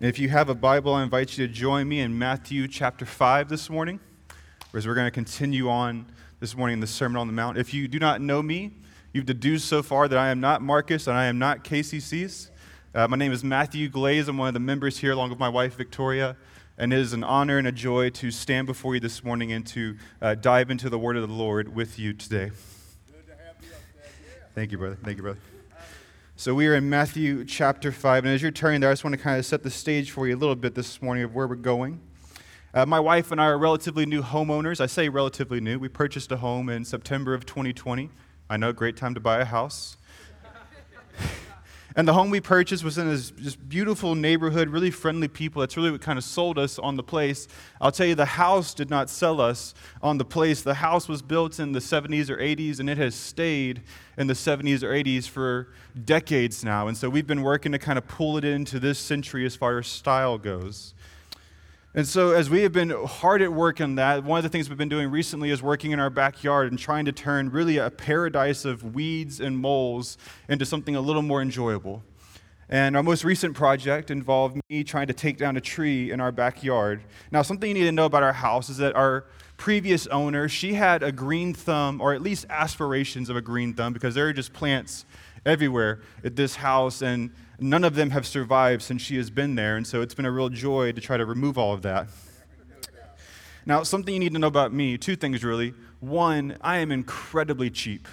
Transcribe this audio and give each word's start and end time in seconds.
And 0.00 0.08
if 0.08 0.18
you 0.18 0.30
have 0.30 0.48
a 0.48 0.54
Bible, 0.54 0.94
I 0.94 1.02
invite 1.02 1.36
you 1.36 1.46
to 1.46 1.52
join 1.52 1.86
me 1.86 2.00
in 2.00 2.18
Matthew 2.18 2.66
chapter 2.68 3.04
5 3.04 3.50
this 3.50 3.68
morning, 3.68 4.00
as 4.72 4.86
we're 4.86 4.94
going 4.94 5.06
to 5.06 5.10
continue 5.10 5.68
on 5.68 6.06
this 6.40 6.56
morning 6.56 6.72
in 6.72 6.80
the 6.80 6.86
Sermon 6.86 7.20
on 7.20 7.26
the 7.26 7.34
Mount. 7.34 7.58
If 7.58 7.74
you 7.74 7.86
do 7.86 7.98
not 7.98 8.22
know 8.22 8.42
me, 8.42 8.70
you've 9.12 9.26
deduced 9.26 9.68
so 9.68 9.82
far 9.82 10.08
that 10.08 10.18
I 10.18 10.30
am 10.30 10.40
not 10.40 10.62
Marcus 10.62 11.06
and 11.06 11.18
I 11.18 11.26
am 11.26 11.38
not 11.38 11.64
KCC's. 11.64 12.50
Uh, 12.94 13.08
my 13.08 13.18
name 13.18 13.30
is 13.30 13.44
Matthew 13.44 13.90
Glaze. 13.90 14.26
I'm 14.26 14.38
one 14.38 14.48
of 14.48 14.54
the 14.54 14.60
members 14.60 14.96
here, 14.96 15.12
along 15.12 15.28
with 15.28 15.38
my 15.38 15.50
wife, 15.50 15.76
Victoria. 15.76 16.34
And 16.78 16.94
it 16.94 16.98
is 16.98 17.12
an 17.12 17.22
honor 17.22 17.58
and 17.58 17.66
a 17.66 17.72
joy 17.72 18.08
to 18.08 18.30
stand 18.30 18.66
before 18.66 18.94
you 18.94 19.00
this 19.00 19.22
morning 19.22 19.52
and 19.52 19.66
to 19.66 19.98
uh, 20.22 20.34
dive 20.34 20.70
into 20.70 20.88
the 20.88 20.98
Word 20.98 21.18
of 21.18 21.28
the 21.28 21.34
Lord 21.34 21.74
with 21.74 21.98
you 21.98 22.14
today. 22.14 22.52
Thank 24.54 24.72
you, 24.72 24.78
brother. 24.78 24.96
Thank 25.04 25.18
you, 25.18 25.24
brother. 25.24 25.40
So 26.40 26.54
we 26.54 26.66
are 26.68 26.74
in 26.74 26.88
Matthew 26.88 27.44
chapter 27.44 27.92
5. 27.92 28.24
And 28.24 28.32
as 28.32 28.40
you're 28.40 28.50
turning 28.50 28.80
there, 28.80 28.88
I 28.88 28.94
just 28.94 29.04
want 29.04 29.12
to 29.12 29.20
kind 29.20 29.38
of 29.38 29.44
set 29.44 29.62
the 29.62 29.68
stage 29.68 30.10
for 30.10 30.26
you 30.26 30.34
a 30.34 30.38
little 30.38 30.56
bit 30.56 30.74
this 30.74 31.02
morning 31.02 31.22
of 31.22 31.34
where 31.34 31.46
we're 31.46 31.54
going. 31.54 32.00
Uh, 32.72 32.86
my 32.86 32.98
wife 32.98 33.30
and 33.30 33.38
I 33.38 33.44
are 33.44 33.58
relatively 33.58 34.06
new 34.06 34.22
homeowners. 34.22 34.80
I 34.80 34.86
say 34.86 35.10
relatively 35.10 35.60
new. 35.60 35.78
We 35.78 35.90
purchased 35.90 36.32
a 36.32 36.38
home 36.38 36.70
in 36.70 36.86
September 36.86 37.34
of 37.34 37.44
2020. 37.44 38.08
I 38.48 38.56
know, 38.56 38.70
a 38.70 38.72
great 38.72 38.96
time 38.96 39.12
to 39.12 39.20
buy 39.20 39.40
a 39.40 39.44
house. 39.44 39.98
And 41.96 42.06
the 42.06 42.12
home 42.12 42.30
we 42.30 42.40
purchased 42.40 42.84
was 42.84 42.98
in 42.98 43.08
this 43.08 43.56
beautiful 43.56 44.14
neighborhood, 44.14 44.68
really 44.68 44.92
friendly 44.92 45.26
people. 45.26 45.60
That's 45.60 45.76
really 45.76 45.90
what 45.90 46.00
kind 46.00 46.18
of 46.18 46.24
sold 46.24 46.56
us 46.56 46.78
on 46.78 46.96
the 46.96 47.02
place. 47.02 47.48
I'll 47.80 47.90
tell 47.90 48.06
you, 48.06 48.14
the 48.14 48.24
house 48.24 48.74
did 48.74 48.90
not 48.90 49.10
sell 49.10 49.40
us 49.40 49.74
on 50.00 50.18
the 50.18 50.24
place. 50.24 50.62
The 50.62 50.74
house 50.74 51.08
was 51.08 51.20
built 51.20 51.58
in 51.58 51.72
the 51.72 51.80
70s 51.80 52.30
or 52.30 52.36
80s, 52.36 52.78
and 52.78 52.88
it 52.88 52.96
has 52.98 53.16
stayed 53.16 53.82
in 54.16 54.28
the 54.28 54.34
70s 54.34 54.84
or 54.84 54.90
80s 54.92 55.28
for 55.28 55.68
decades 56.04 56.64
now. 56.64 56.86
And 56.86 56.96
so 56.96 57.10
we've 57.10 57.26
been 57.26 57.42
working 57.42 57.72
to 57.72 57.78
kind 57.78 57.98
of 57.98 58.06
pull 58.06 58.36
it 58.36 58.44
into 58.44 58.78
this 58.78 58.98
century 58.98 59.44
as 59.44 59.56
far 59.56 59.78
as 59.78 59.88
style 59.88 60.38
goes. 60.38 60.94
And 61.92 62.06
so, 62.06 62.30
as 62.30 62.48
we 62.48 62.62
have 62.62 62.70
been 62.70 62.90
hard 62.90 63.42
at 63.42 63.52
work 63.52 63.80
on 63.80 63.96
that, 63.96 64.22
one 64.22 64.38
of 64.38 64.44
the 64.44 64.48
things 64.48 64.68
we've 64.68 64.78
been 64.78 64.88
doing 64.88 65.10
recently 65.10 65.50
is 65.50 65.60
working 65.60 65.90
in 65.90 65.98
our 65.98 66.08
backyard 66.08 66.70
and 66.70 66.78
trying 66.78 67.04
to 67.06 67.12
turn 67.12 67.50
really 67.50 67.78
a 67.78 67.90
paradise 67.90 68.64
of 68.64 68.94
weeds 68.94 69.40
and 69.40 69.58
moles 69.58 70.16
into 70.48 70.64
something 70.64 70.94
a 70.94 71.00
little 71.00 71.22
more 71.22 71.42
enjoyable. 71.42 72.04
And 72.68 72.96
our 72.96 73.02
most 73.02 73.24
recent 73.24 73.56
project 73.56 74.12
involved 74.12 74.60
me 74.68 74.84
trying 74.84 75.08
to 75.08 75.12
take 75.12 75.36
down 75.36 75.56
a 75.56 75.60
tree 75.60 76.12
in 76.12 76.20
our 76.20 76.30
backyard. 76.30 77.02
Now, 77.32 77.42
something 77.42 77.66
you 77.66 77.74
need 77.74 77.86
to 77.86 77.92
know 77.92 78.04
about 78.04 78.22
our 78.22 78.34
house 78.34 78.70
is 78.70 78.76
that 78.76 78.94
our 78.94 79.24
previous 79.56 80.06
owner, 80.06 80.48
she 80.48 80.74
had 80.74 81.02
a 81.02 81.10
green 81.10 81.52
thumb, 81.52 82.00
or 82.00 82.14
at 82.14 82.22
least 82.22 82.46
aspirations 82.50 83.28
of 83.28 83.36
a 83.36 83.42
green 83.42 83.74
thumb, 83.74 83.92
because 83.92 84.14
there 84.14 84.28
are 84.28 84.32
just 84.32 84.52
plants 84.52 85.06
everywhere 85.44 86.00
at 86.24 86.36
this 86.36 86.56
house. 86.56 87.02
And 87.02 87.30
none 87.58 87.84
of 87.84 87.94
them 87.94 88.10
have 88.10 88.26
survived 88.26 88.82
since 88.82 89.02
she 89.02 89.16
has 89.16 89.30
been 89.30 89.54
there. 89.54 89.76
And 89.76 89.86
so 89.86 90.02
it's 90.02 90.14
been 90.14 90.26
a 90.26 90.30
real 90.30 90.48
joy 90.48 90.92
to 90.92 91.00
try 91.00 91.16
to 91.16 91.24
remove 91.24 91.58
all 91.58 91.72
of 91.72 91.82
that. 91.82 92.08
Now, 93.66 93.82
something 93.82 94.14
you 94.14 94.20
need 94.20 94.32
to 94.32 94.38
know 94.38 94.46
about 94.46 94.72
me 94.72 94.96
two 94.96 95.16
things 95.16 95.44
really. 95.44 95.74
One, 96.00 96.56
I 96.62 96.78
am 96.78 96.90
incredibly 96.90 97.68
cheap, 97.68 98.08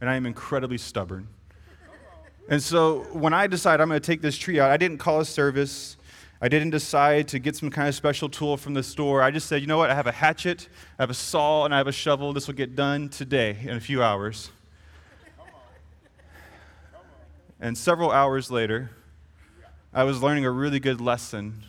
and 0.00 0.10
I 0.10 0.16
am 0.16 0.26
incredibly 0.26 0.76
stubborn. 0.76 1.28
And 2.48 2.62
so 2.62 3.06
when 3.12 3.32
I 3.32 3.46
decided 3.46 3.80
I'm 3.82 3.88
going 3.88 4.00
to 4.00 4.06
take 4.06 4.20
this 4.20 4.36
tree 4.36 4.60
out, 4.60 4.70
I 4.70 4.76
didn't 4.76 4.98
call 4.98 5.20
a 5.20 5.24
service. 5.24 5.96
I 6.42 6.48
didn't 6.48 6.70
decide 6.70 7.28
to 7.28 7.38
get 7.38 7.56
some 7.56 7.70
kind 7.70 7.88
of 7.88 7.94
special 7.94 8.28
tool 8.28 8.56
from 8.56 8.74
the 8.74 8.82
store. 8.82 9.22
I 9.22 9.30
just 9.30 9.48
said, 9.48 9.62
you 9.62 9.66
know 9.66 9.78
what? 9.78 9.90
I 9.90 9.94
have 9.94 10.08
a 10.08 10.12
hatchet, 10.12 10.68
I 10.98 11.02
have 11.04 11.10
a 11.10 11.14
saw, 11.14 11.64
and 11.64 11.72
I 11.72 11.78
have 11.78 11.86
a 11.86 11.92
shovel. 11.92 12.32
This 12.32 12.48
will 12.48 12.54
get 12.54 12.76
done 12.76 13.08
today 13.08 13.56
in 13.62 13.76
a 13.76 13.80
few 13.80 14.02
hours. 14.02 14.50
And 17.62 17.78
several 17.78 18.10
hours 18.10 18.50
later, 18.50 18.90
I 19.94 20.02
was 20.02 20.20
learning 20.20 20.44
a 20.44 20.50
really 20.50 20.80
good 20.80 21.00
lesson 21.00 21.62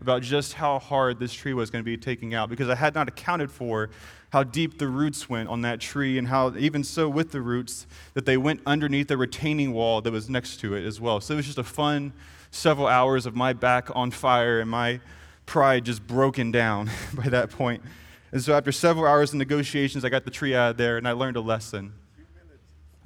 about 0.00 0.22
just 0.22 0.52
how 0.52 0.78
hard 0.78 1.18
this 1.18 1.32
tree 1.32 1.52
was 1.52 1.70
going 1.70 1.82
to 1.82 1.84
be 1.84 1.96
taking 1.96 2.34
out 2.34 2.48
because 2.48 2.68
I 2.68 2.76
had 2.76 2.94
not 2.94 3.08
accounted 3.08 3.50
for 3.50 3.90
how 4.30 4.44
deep 4.44 4.78
the 4.78 4.86
roots 4.86 5.28
went 5.28 5.48
on 5.48 5.62
that 5.62 5.80
tree 5.80 6.18
and 6.18 6.28
how, 6.28 6.54
even 6.56 6.84
so, 6.84 7.08
with 7.08 7.32
the 7.32 7.40
roots, 7.40 7.84
that 8.14 8.26
they 8.26 8.36
went 8.36 8.60
underneath 8.64 9.08
the 9.08 9.16
retaining 9.16 9.72
wall 9.72 10.00
that 10.02 10.12
was 10.12 10.30
next 10.30 10.58
to 10.60 10.76
it 10.76 10.86
as 10.86 11.00
well. 11.00 11.20
So 11.20 11.34
it 11.34 11.38
was 11.38 11.46
just 11.46 11.58
a 11.58 11.64
fun 11.64 12.12
several 12.52 12.86
hours 12.86 13.26
of 13.26 13.34
my 13.34 13.52
back 13.52 13.88
on 13.96 14.12
fire 14.12 14.60
and 14.60 14.70
my 14.70 15.00
pride 15.46 15.84
just 15.84 16.06
broken 16.06 16.52
down 16.52 16.90
by 17.12 17.28
that 17.28 17.50
point. 17.50 17.82
And 18.30 18.40
so 18.40 18.56
after 18.56 18.70
several 18.70 19.04
hours 19.04 19.30
of 19.30 19.38
negotiations, 19.38 20.04
I 20.04 20.10
got 20.10 20.24
the 20.24 20.30
tree 20.30 20.54
out 20.54 20.70
of 20.70 20.76
there 20.76 20.96
and 20.96 21.08
I 21.08 21.12
learned 21.12 21.36
a 21.36 21.40
lesson. 21.40 21.94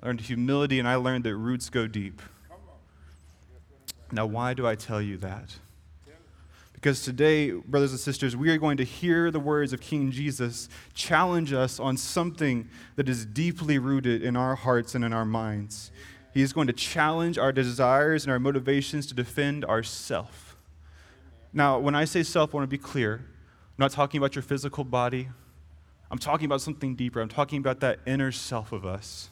I 0.02 0.06
learned 0.06 0.22
humility, 0.22 0.78
and 0.78 0.88
I 0.88 0.96
learned 0.96 1.24
that 1.24 1.36
roots 1.36 1.70
go 1.70 1.86
deep. 1.86 2.20
Now, 4.10 4.26
why 4.26 4.52
do 4.52 4.66
I 4.66 4.74
tell 4.74 5.00
you 5.00 5.16
that? 5.18 5.56
Because 6.72 7.02
today, 7.02 7.52
brothers 7.52 7.92
and 7.92 8.00
sisters, 8.00 8.36
we 8.36 8.50
are 8.50 8.58
going 8.58 8.76
to 8.78 8.84
hear 8.84 9.30
the 9.30 9.38
words 9.38 9.72
of 9.72 9.80
King 9.80 10.10
Jesus 10.10 10.68
challenge 10.94 11.52
us 11.52 11.78
on 11.78 11.96
something 11.96 12.68
that 12.96 13.08
is 13.08 13.24
deeply 13.24 13.78
rooted 13.78 14.22
in 14.22 14.34
our 14.34 14.56
hearts 14.56 14.96
and 14.96 15.04
in 15.04 15.12
our 15.12 15.24
minds. 15.24 15.92
He 16.34 16.42
is 16.42 16.52
going 16.52 16.66
to 16.66 16.72
challenge 16.72 17.38
our 17.38 17.52
desires 17.52 18.24
and 18.24 18.32
our 18.32 18.40
motivations 18.40 19.06
to 19.06 19.14
defend 19.14 19.64
ourself. 19.64 20.56
Now, 21.52 21.78
when 21.78 21.94
I 21.94 22.04
say 22.04 22.24
self, 22.24 22.52
I 22.52 22.56
want 22.56 22.64
to 22.68 22.76
be 22.76 22.82
clear. 22.82 23.14
I'm 23.14 23.78
not 23.78 23.92
talking 23.92 24.18
about 24.18 24.34
your 24.34 24.42
physical 24.42 24.82
body. 24.82 25.28
I'm 26.10 26.18
talking 26.18 26.46
about 26.46 26.60
something 26.60 26.96
deeper. 26.96 27.20
I'm 27.20 27.28
talking 27.28 27.58
about 27.58 27.78
that 27.80 28.00
inner 28.04 28.32
self 28.32 28.72
of 28.72 28.84
us 28.84 29.28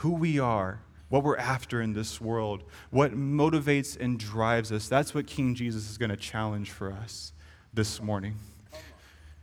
who 0.00 0.12
we 0.12 0.38
are, 0.38 0.80
what 1.10 1.22
we're 1.22 1.36
after 1.36 1.82
in 1.82 1.92
this 1.92 2.22
world, 2.22 2.62
what 2.90 3.12
motivates 3.12 4.00
and 4.00 4.18
drives 4.18 4.72
us. 4.72 4.88
That's 4.88 5.14
what 5.14 5.26
King 5.26 5.54
Jesus 5.54 5.90
is 5.90 5.98
going 5.98 6.10
to 6.10 6.16
challenge 6.16 6.70
for 6.70 6.90
us 6.90 7.34
this 7.74 8.00
morning. 8.00 8.36
And 8.72 8.80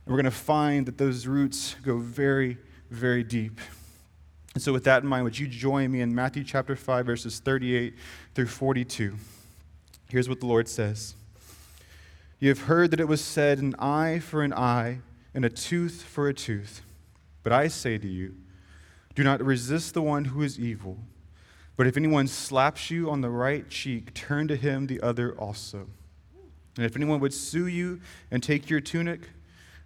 we're 0.06 0.16
going 0.16 0.24
to 0.24 0.30
find 0.32 0.84
that 0.86 0.98
those 0.98 1.28
roots 1.28 1.76
go 1.84 1.98
very, 1.98 2.58
very 2.90 3.22
deep. 3.22 3.60
And 4.54 4.60
so, 4.60 4.72
with 4.72 4.82
that 4.84 5.04
in 5.04 5.08
mind, 5.08 5.22
would 5.22 5.38
you 5.38 5.46
join 5.46 5.92
me 5.92 6.00
in 6.00 6.12
Matthew 6.12 6.42
chapter 6.42 6.74
5, 6.74 7.06
verses 7.06 7.38
38 7.38 7.94
through 8.34 8.46
42? 8.46 9.14
Here's 10.08 10.28
what 10.28 10.40
the 10.40 10.46
Lord 10.46 10.66
says 10.66 11.14
You 12.40 12.48
have 12.48 12.62
heard 12.62 12.90
that 12.90 12.98
it 12.98 13.06
was 13.06 13.20
said, 13.20 13.58
an 13.58 13.76
eye 13.78 14.18
for 14.18 14.42
an 14.42 14.52
eye, 14.52 15.02
and 15.34 15.44
a 15.44 15.50
tooth 15.50 16.02
for 16.02 16.26
a 16.26 16.34
tooth. 16.34 16.82
But 17.44 17.52
I 17.52 17.68
say 17.68 17.96
to 17.96 18.08
you, 18.08 18.34
do 19.18 19.24
not 19.24 19.44
resist 19.44 19.94
the 19.94 20.00
one 20.00 20.26
who 20.26 20.42
is 20.42 20.60
evil. 20.60 20.96
But 21.76 21.88
if 21.88 21.96
anyone 21.96 22.28
slaps 22.28 22.88
you 22.88 23.10
on 23.10 23.20
the 23.20 23.28
right 23.28 23.68
cheek, 23.68 24.14
turn 24.14 24.46
to 24.46 24.54
him 24.54 24.86
the 24.86 25.00
other 25.00 25.32
also. 25.32 25.88
And 26.76 26.86
if 26.86 26.94
anyone 26.94 27.18
would 27.18 27.34
sue 27.34 27.66
you 27.66 28.00
and 28.30 28.44
take 28.44 28.70
your 28.70 28.80
tunic, 28.80 29.30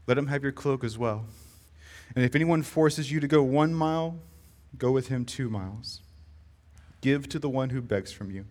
let 0.07 0.19
him 0.19 0.27
have 0.27 0.43
your 0.43 0.53
cloak 0.53 0.85
as 0.85 0.99
well. 0.99 1.25
And 2.15 2.27
if 2.27 2.35
anyone 2.35 2.63
forces 2.63 3.11
you 3.11 3.21
to 3.21 3.27
go 3.27 3.43
one 3.43 3.73
mile, 3.73 4.19
go 4.77 4.91
with 4.91 5.09
him 5.09 5.25
two 5.25 5.49
miles. 5.49 6.03
Give 7.01 7.27
to 7.31 7.39
the 7.39 7.49
one 7.49 7.71
who 7.71 7.81
begs 7.81 8.13
from 8.13 8.31
you, 8.31 8.45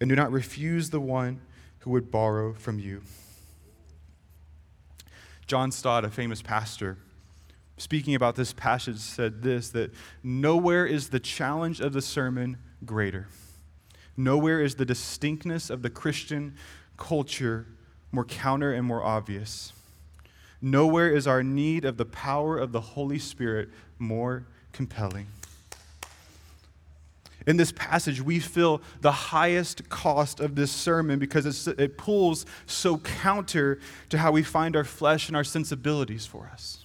and 0.00 0.08
do 0.08 0.14
not 0.14 0.30
refuse 0.30 0.90
the 0.90 1.00
one 1.00 1.40
who 1.80 1.90
would 1.90 2.12
borrow 2.12 2.54
from 2.54 2.78
you. 2.78 3.02
John 5.48 5.72
Stott, 5.72 6.04
a 6.04 6.08
famous 6.08 6.40
pastor, 6.40 6.98
speaking 7.76 8.14
about 8.14 8.36
this 8.36 8.52
passage, 8.52 8.98
said 8.98 9.42
this 9.42 9.70
that 9.70 9.92
nowhere 10.22 10.86
is 10.86 11.08
the 11.08 11.20
challenge 11.20 11.80
of 11.80 11.92
the 11.92 12.02
sermon 12.02 12.56
greater. 12.84 13.28
Nowhere 14.16 14.60
is 14.60 14.76
the 14.76 14.84
distinctness 14.84 15.70
of 15.70 15.82
the 15.82 15.90
Christian 15.90 16.54
culture 16.96 17.66
more 18.12 18.24
counter 18.24 18.72
and 18.72 18.86
more 18.86 19.02
obvious. 19.02 19.72
Nowhere 20.62 21.10
is 21.10 21.26
our 21.26 21.42
need 21.42 21.84
of 21.84 21.96
the 21.96 22.04
power 22.04 22.56
of 22.56 22.72
the 22.72 22.80
Holy 22.80 23.18
Spirit 23.18 23.68
more 23.98 24.46
compelling. 24.72 25.26
In 27.46 27.58
this 27.58 27.72
passage, 27.72 28.22
we 28.22 28.38
feel 28.38 28.80
the 29.02 29.12
highest 29.12 29.90
cost 29.90 30.40
of 30.40 30.54
this 30.54 30.72
sermon 30.72 31.18
because 31.18 31.68
it 31.68 31.98
pulls 31.98 32.46
so 32.64 32.98
counter 32.98 33.78
to 34.08 34.16
how 34.16 34.32
we 34.32 34.42
find 34.42 34.76
our 34.76 34.84
flesh 34.84 35.28
and 35.28 35.36
our 35.36 35.44
sensibilities 35.44 36.24
for 36.24 36.48
us. 36.50 36.83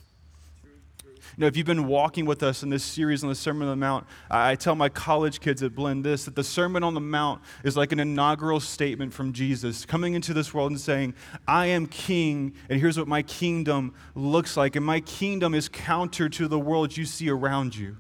You 1.38 1.42
know, 1.42 1.48
if 1.48 1.56
you've 1.56 1.66
been 1.66 1.88
walking 1.88 2.26
with 2.26 2.44
us 2.44 2.64
in 2.64 2.70
this 2.70 2.84
series 2.84 3.24
on 3.24 3.30
the 3.30 3.36
Sermon 3.36 3.68
on 3.68 3.80
the 3.80 3.86
Mount, 3.86 4.06
I 4.30 4.56
tell 4.56 4.76
my 4.76 4.90
college 4.90 5.40
kids 5.40 5.64
at 5.64 5.76
Blend 5.76 6.04
this 6.04 6.26
that 6.26 6.36
the 6.36 6.44
Sermon 6.44 6.84
on 6.84 6.94
the 6.94 7.02
Mount 7.02 7.42
is 7.64 7.78
like 7.78 7.92
an 7.92 8.00
inaugural 8.00 8.60
statement 8.60 9.14
from 9.14 9.34
Jesus 9.34 9.86
coming 9.86 10.14
into 10.14 10.34
this 10.34 10.54
world 10.54 10.72
and 10.72 10.80
saying, 10.80 11.14
I 11.48 11.68
am 11.68 11.86
king, 11.86 12.54
and 12.70 12.80
here's 12.80 12.98
what 12.98 13.08
my 13.08 13.22
kingdom 13.22 13.94
looks 14.16 14.58
like. 14.58 14.76
And 14.76 14.86
my 14.86 15.00
kingdom 15.02 15.54
is 15.54 15.70
counter 15.70 16.30
to 16.30 16.48
the 16.48 16.60
world 16.60 16.98
you 16.98 17.06
see 17.06 17.30
around 17.30 17.76
you. 17.76 17.98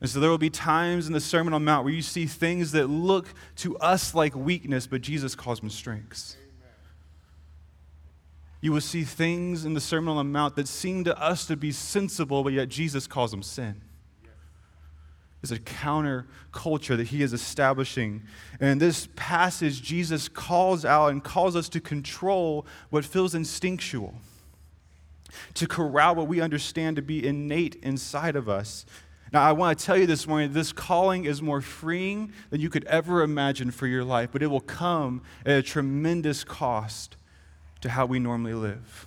And 0.00 0.10
so 0.10 0.20
there 0.20 0.28
will 0.28 0.36
be 0.36 0.50
times 0.50 1.06
in 1.06 1.14
the 1.14 1.20
Sermon 1.20 1.54
on 1.54 1.62
the 1.62 1.64
Mount 1.64 1.84
where 1.84 1.94
you 1.94 2.02
see 2.02 2.26
things 2.26 2.72
that 2.72 2.88
look 2.88 3.32
to 3.56 3.76
us 3.78 4.14
like 4.14 4.34
weakness, 4.36 4.86
but 4.86 5.00
Jesus 5.00 5.34
calls 5.34 5.60
them 5.60 5.70
strengths. 5.70 6.36
You 8.64 8.72
will 8.72 8.80
see 8.80 9.04
things 9.04 9.66
in 9.66 9.74
the 9.74 9.80
Sermon 9.80 10.16
on 10.16 10.16
the 10.16 10.32
Mount 10.32 10.56
that 10.56 10.68
seem 10.68 11.04
to 11.04 11.14
us 11.20 11.44
to 11.48 11.54
be 11.54 11.70
sensible, 11.70 12.42
but 12.42 12.54
yet 12.54 12.70
Jesus 12.70 13.06
calls 13.06 13.30
them 13.30 13.42
sin. 13.42 13.82
It's 15.42 15.52
a 15.52 15.58
counter 15.58 16.26
culture 16.50 16.96
that 16.96 17.08
he 17.08 17.20
is 17.20 17.34
establishing. 17.34 18.22
And 18.60 18.70
in 18.70 18.78
this 18.78 19.06
passage, 19.16 19.82
Jesus 19.82 20.30
calls 20.30 20.86
out 20.86 21.08
and 21.08 21.22
calls 21.22 21.56
us 21.56 21.68
to 21.68 21.80
control 21.80 22.64
what 22.88 23.04
feels 23.04 23.34
instinctual, 23.34 24.14
to 25.52 25.66
corral 25.68 26.14
what 26.14 26.26
we 26.26 26.40
understand 26.40 26.96
to 26.96 27.02
be 27.02 27.22
innate 27.22 27.74
inside 27.82 28.34
of 28.34 28.48
us. 28.48 28.86
Now, 29.30 29.42
I 29.42 29.52
want 29.52 29.78
to 29.78 29.84
tell 29.84 29.98
you 29.98 30.06
this 30.06 30.26
morning 30.26 30.54
this 30.54 30.72
calling 30.72 31.26
is 31.26 31.42
more 31.42 31.60
freeing 31.60 32.32
than 32.48 32.62
you 32.62 32.70
could 32.70 32.86
ever 32.86 33.20
imagine 33.20 33.70
for 33.70 33.86
your 33.86 34.04
life, 34.04 34.30
but 34.32 34.42
it 34.42 34.46
will 34.46 34.60
come 34.60 35.20
at 35.44 35.52
a 35.52 35.62
tremendous 35.62 36.44
cost 36.44 37.18
to 37.84 37.90
how 37.90 38.06
we 38.06 38.18
normally 38.18 38.54
live. 38.54 39.06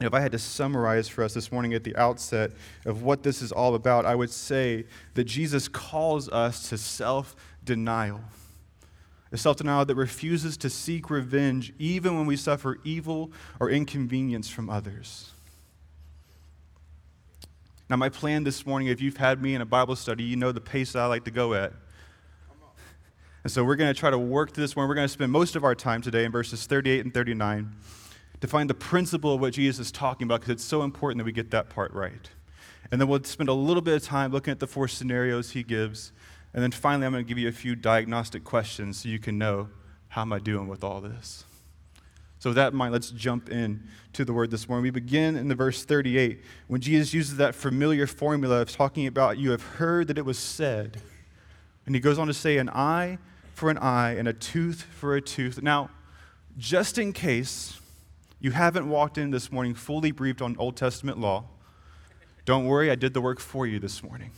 If 0.00 0.12
I 0.12 0.18
had 0.18 0.32
to 0.32 0.38
summarize 0.38 1.06
for 1.06 1.22
us 1.22 1.32
this 1.32 1.52
morning 1.52 1.74
at 1.74 1.84
the 1.84 1.94
outset 1.94 2.50
of 2.84 3.04
what 3.04 3.22
this 3.22 3.40
is 3.40 3.52
all 3.52 3.76
about, 3.76 4.04
I 4.04 4.16
would 4.16 4.30
say 4.30 4.86
that 5.14 5.24
Jesus 5.24 5.68
calls 5.68 6.28
us 6.28 6.68
to 6.70 6.76
self 6.76 7.36
denial. 7.62 8.22
A 9.30 9.36
self 9.36 9.58
denial 9.58 9.84
that 9.84 9.94
refuses 9.94 10.56
to 10.56 10.68
seek 10.68 11.08
revenge 11.08 11.72
even 11.78 12.16
when 12.16 12.26
we 12.26 12.34
suffer 12.34 12.78
evil 12.82 13.30
or 13.60 13.70
inconvenience 13.70 14.48
from 14.48 14.68
others. 14.68 15.30
Now, 17.88 17.94
my 17.94 18.08
plan 18.08 18.42
this 18.42 18.66
morning, 18.66 18.88
if 18.88 19.00
you've 19.00 19.18
had 19.18 19.40
me 19.40 19.54
in 19.54 19.60
a 19.60 19.66
Bible 19.66 19.94
study, 19.94 20.24
you 20.24 20.34
know 20.34 20.50
the 20.50 20.60
pace 20.60 20.94
that 20.94 21.02
I 21.02 21.06
like 21.06 21.24
to 21.26 21.30
go 21.30 21.54
at. 21.54 21.74
And 23.42 23.50
so 23.50 23.64
we're 23.64 23.76
going 23.76 23.92
to 23.92 23.98
try 23.98 24.10
to 24.10 24.18
work 24.18 24.52
through 24.52 24.64
this 24.64 24.76
one. 24.76 24.86
We're 24.86 24.94
going 24.94 25.06
to 25.06 25.12
spend 25.12 25.32
most 25.32 25.56
of 25.56 25.64
our 25.64 25.74
time 25.74 26.02
today 26.02 26.24
in 26.24 26.32
verses 26.32 26.66
38 26.66 27.04
and 27.04 27.14
39 27.14 27.74
to 28.40 28.46
find 28.46 28.68
the 28.68 28.74
principle 28.74 29.34
of 29.34 29.40
what 29.40 29.54
Jesus 29.54 29.86
is 29.86 29.92
talking 29.92 30.26
about 30.26 30.40
because 30.40 30.52
it's 30.52 30.64
so 30.64 30.82
important 30.82 31.18
that 31.18 31.24
we 31.24 31.32
get 31.32 31.50
that 31.50 31.70
part 31.70 31.92
right. 31.92 32.30
And 32.90 33.00
then 33.00 33.08
we'll 33.08 33.22
spend 33.24 33.48
a 33.48 33.54
little 33.54 33.82
bit 33.82 33.94
of 33.94 34.02
time 34.02 34.32
looking 34.32 34.50
at 34.50 34.60
the 34.60 34.66
four 34.66 34.88
scenarios 34.88 35.52
he 35.52 35.62
gives. 35.62 36.12
And 36.52 36.62
then 36.62 36.70
finally, 36.70 37.06
I'm 37.06 37.12
going 37.12 37.24
to 37.24 37.28
give 37.28 37.38
you 37.38 37.48
a 37.48 37.52
few 37.52 37.74
diagnostic 37.74 38.44
questions 38.44 39.02
so 39.02 39.08
you 39.08 39.18
can 39.18 39.38
know 39.38 39.68
how 40.08 40.22
am 40.22 40.32
I 40.32 40.38
doing 40.38 40.68
with 40.68 40.82
all 40.82 41.00
this. 41.00 41.44
So, 42.40 42.50
with 42.50 42.56
that 42.56 42.72
in 42.72 42.78
mind, 42.78 42.92
let's 42.92 43.10
jump 43.10 43.50
in 43.50 43.86
to 44.14 44.24
the 44.24 44.32
word 44.32 44.50
this 44.50 44.68
morning. 44.68 44.82
We 44.82 44.90
begin 44.90 45.36
in 45.36 45.48
the 45.48 45.54
verse 45.54 45.84
38 45.84 46.42
when 46.68 46.80
Jesus 46.80 47.12
uses 47.12 47.36
that 47.36 47.54
familiar 47.54 48.06
formula 48.06 48.62
of 48.62 48.72
talking 48.72 49.06
about, 49.06 49.38
You 49.38 49.50
have 49.50 49.62
heard 49.62 50.08
that 50.08 50.18
it 50.18 50.24
was 50.24 50.38
said. 50.38 51.00
And 51.86 51.94
he 51.94 52.00
goes 52.00 52.18
on 52.18 52.26
to 52.26 52.34
say, 52.34 52.58
An 52.58 52.68
eye 52.68 53.18
for 53.54 53.70
an 53.70 53.78
eye 53.78 54.12
and 54.12 54.26
a 54.26 54.32
tooth 54.32 54.82
for 54.82 55.16
a 55.16 55.20
tooth. 55.20 55.62
Now, 55.62 55.90
just 56.56 56.98
in 56.98 57.12
case 57.12 57.78
you 58.40 58.52
haven't 58.52 58.88
walked 58.88 59.18
in 59.18 59.30
this 59.30 59.52
morning 59.52 59.74
fully 59.74 60.12
briefed 60.12 60.40
on 60.40 60.56
Old 60.58 60.76
Testament 60.76 61.18
law, 61.18 61.44
don't 62.44 62.64
worry, 62.64 62.90
I 62.90 62.94
did 62.94 63.14
the 63.14 63.20
work 63.20 63.38
for 63.38 63.66
you 63.66 63.78
this 63.78 64.02
morning. 64.02 64.30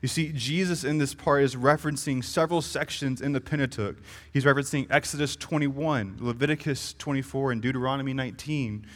You 0.00 0.08
see, 0.08 0.32
Jesus 0.32 0.82
in 0.82 0.96
this 0.96 1.14
part 1.14 1.42
is 1.42 1.56
referencing 1.56 2.24
several 2.24 2.62
sections 2.62 3.20
in 3.20 3.32
the 3.32 3.40
Pentateuch. 3.40 3.96
He's 4.32 4.44
referencing 4.44 4.86
Exodus 4.88 5.36
21, 5.36 6.18
Leviticus 6.20 6.94
24, 6.94 7.52
and 7.52 7.60
Deuteronomy 7.60 8.14
19. 8.14 8.86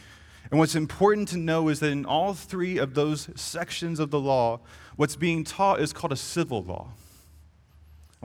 And 0.49 0.59
what's 0.59 0.73
important 0.73 1.27
to 1.29 1.37
know 1.37 1.69
is 1.69 1.79
that 1.81 1.91
in 1.91 2.05
all 2.05 2.33
three 2.33 2.77
of 2.77 2.95
those 2.95 3.29
sections 3.35 3.99
of 3.99 4.09
the 4.09 4.19
law, 4.19 4.61
what's 4.95 5.15
being 5.15 5.43
taught 5.43 5.79
is 5.79 5.93
called 5.93 6.11
a 6.11 6.17
civil 6.17 6.63
law. 6.63 6.87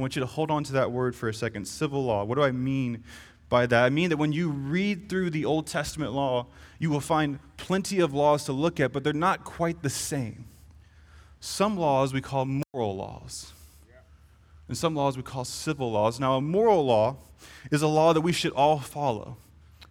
I 0.01 0.03
want 0.03 0.17
you 0.17 0.21
to 0.21 0.27
hold 0.27 0.51
on 0.51 0.65
to 0.65 0.73
that 0.73 0.91
word 0.91 1.15
for 1.15 1.29
a 1.29 1.35
second 1.35 1.67
civil 1.69 2.03
law. 2.03 2.25
What 2.25 2.37
do 2.37 2.43
I 2.43 2.53
mean 2.53 3.05
by 3.51 3.67
that. 3.67 3.85
I 3.85 3.91
mean 3.91 4.09
that 4.09 4.17
when 4.17 4.33
you 4.33 4.49
read 4.49 5.11
through 5.11 5.29
the 5.29 5.45
Old 5.45 5.67
Testament 5.67 6.13
law, 6.13 6.47
you 6.79 6.89
will 6.89 7.01
find 7.01 7.39
plenty 7.59 8.01
of 8.01 8.15
laws 8.15 8.45
to 8.45 8.53
look 8.53 8.81
at, 8.81 8.93
but 8.93 9.05
they're 9.05 9.13
not 9.13 9.45
quite 9.45 9.83
the 9.83 9.91
same. 9.91 10.47
Some 11.41 11.77
laws 11.77 12.15
we 12.15 12.23
call 12.23 12.47
moral 12.47 12.97
laws, 12.97 13.53
and 14.69 14.79
some 14.79 14.95
laws 14.95 15.17
we 15.17 15.23
call 15.23 15.45
civil 15.45 15.91
laws. 15.91 16.21
Now, 16.21 16.37
a 16.37 16.41
moral 16.41 16.87
law 16.87 17.17
is 17.71 17.83
a 17.83 17.89
law 17.89 18.13
that 18.15 18.21
we 18.21 18.33
should 18.33 18.53
all 18.53 18.79
follow. 18.79 19.37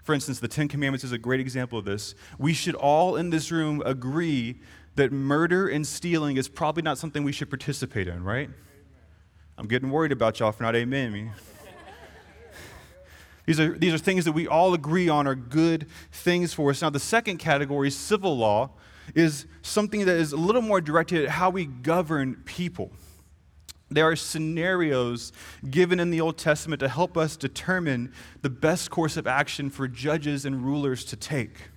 For 0.03 0.15
instance, 0.15 0.39
the 0.39 0.47
Ten 0.47 0.67
Commandments 0.67 1.03
is 1.03 1.11
a 1.11 1.17
great 1.17 1.39
example 1.39 1.77
of 1.77 1.85
this. 1.85 2.15
We 2.39 2.53
should 2.53 2.75
all 2.75 3.15
in 3.15 3.29
this 3.29 3.51
room 3.51 3.83
agree 3.85 4.59
that 4.95 5.11
murder 5.11 5.67
and 5.67 5.85
stealing 5.85 6.37
is 6.37 6.47
probably 6.47 6.81
not 6.81 6.97
something 6.97 7.23
we 7.23 7.31
should 7.31 7.49
participate 7.49 8.07
in, 8.07 8.23
right? 8.23 8.49
I'm 9.59 9.67
getting 9.67 9.91
worried 9.91 10.13
about 10.13 10.39
y'all 10.39 10.53
for 10.53 10.63
not 10.63 10.73
amen 10.73 11.11
me. 11.11 11.29
These 13.45 13.59
are, 13.59 13.77
these 13.77 13.93
are 13.93 13.97
things 13.97 14.23
that 14.23 14.31
we 14.31 14.47
all 14.47 14.73
agree 14.73 15.09
on 15.09 15.27
are 15.27 15.35
good 15.35 15.87
things 16.13 16.53
for 16.53 16.69
us. 16.69 16.81
Now, 16.81 16.89
the 16.89 16.99
second 16.99 17.39
category, 17.39 17.91
civil 17.91 18.37
law, 18.37 18.69
is 19.15 19.47
something 19.61 20.05
that 20.05 20.15
is 20.15 20.31
a 20.31 20.37
little 20.37 20.61
more 20.61 20.79
directed 20.79 21.25
at 21.25 21.31
how 21.31 21.49
we 21.49 21.65
govern 21.65 22.35
people. 22.45 22.91
There 23.91 24.07
are 24.07 24.15
scenarios 24.15 25.33
given 25.69 25.99
in 25.99 26.09
the 26.09 26.21
Old 26.21 26.37
Testament 26.37 26.79
to 26.79 26.87
help 26.87 27.17
us 27.17 27.35
determine 27.35 28.13
the 28.41 28.49
best 28.49 28.89
course 28.91 29.17
of 29.17 29.27
action 29.27 29.69
for 29.69 29.89
judges 29.89 30.45
and 30.45 30.63
rulers 30.63 31.03
to 31.05 31.17
take. 31.17 31.69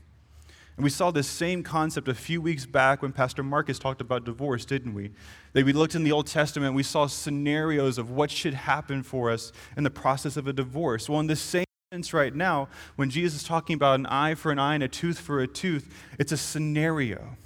And 0.76 0.84
we 0.84 0.90
saw 0.90 1.10
this 1.10 1.28
same 1.28 1.62
concept 1.62 2.08
a 2.08 2.14
few 2.14 2.40
weeks 2.40 2.64
back 2.64 3.02
when 3.02 3.12
Pastor 3.12 3.42
Marcus 3.42 3.78
talked 3.78 4.00
about 4.00 4.24
divorce, 4.24 4.64
didn't 4.64 4.94
we? 4.94 5.10
That 5.52 5.66
we 5.66 5.72
looked 5.72 5.94
in 5.94 6.02
the 6.02 6.12
Old 6.12 6.26
Testament, 6.26 6.74
we 6.74 6.82
saw 6.82 7.06
scenarios 7.06 7.98
of 7.98 8.10
what 8.10 8.30
should 8.30 8.54
happen 8.54 9.02
for 9.02 9.30
us 9.30 9.52
in 9.76 9.84
the 9.84 9.90
process 9.90 10.36
of 10.36 10.46
a 10.46 10.52
divorce. 10.52 11.08
Well, 11.08 11.20
in 11.20 11.26
the 11.26 11.36
same 11.36 11.66
sense 11.92 12.14
right 12.14 12.34
now, 12.34 12.69
when 12.96 13.10
Jesus 13.10 13.42
is 13.42 13.46
talking 13.46 13.74
about 13.74 14.00
an 14.00 14.06
eye 14.06 14.34
for 14.34 14.50
an 14.50 14.58
eye 14.58 14.74
and 14.74 14.82
a 14.82 14.88
tooth 14.88 15.19
for 15.19 15.40
a 15.40 15.46
tooth, 15.46 15.92
it's 16.19 16.32
a 16.32 16.38
scenario. 16.38 17.36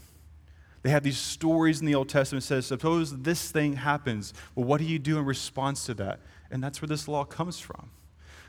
They 0.83 0.91
have 0.91 1.03
these 1.03 1.19
stories 1.19 1.81
in 1.81 1.87
the 1.87 1.97
Old 1.97 2.09
Testament 2.09 2.45
that 2.45 2.47
says, 2.47 2.67
suppose 2.67 3.23
this 3.23 3.51
thing 3.51 3.73
happens. 3.73 4.33
Well, 4.55 4.67
what 4.67 4.79
do 4.79 4.85
you 4.85 5.01
do 5.01 5.19
in 5.19 5.25
response 5.25 5.85
to 5.87 5.95
that? 5.95 6.21
And 6.53 6.63
that's 6.63 6.81
where 6.81 6.87
this 6.87 7.09
law 7.09 7.25
comes 7.25 7.59
from. 7.59 7.91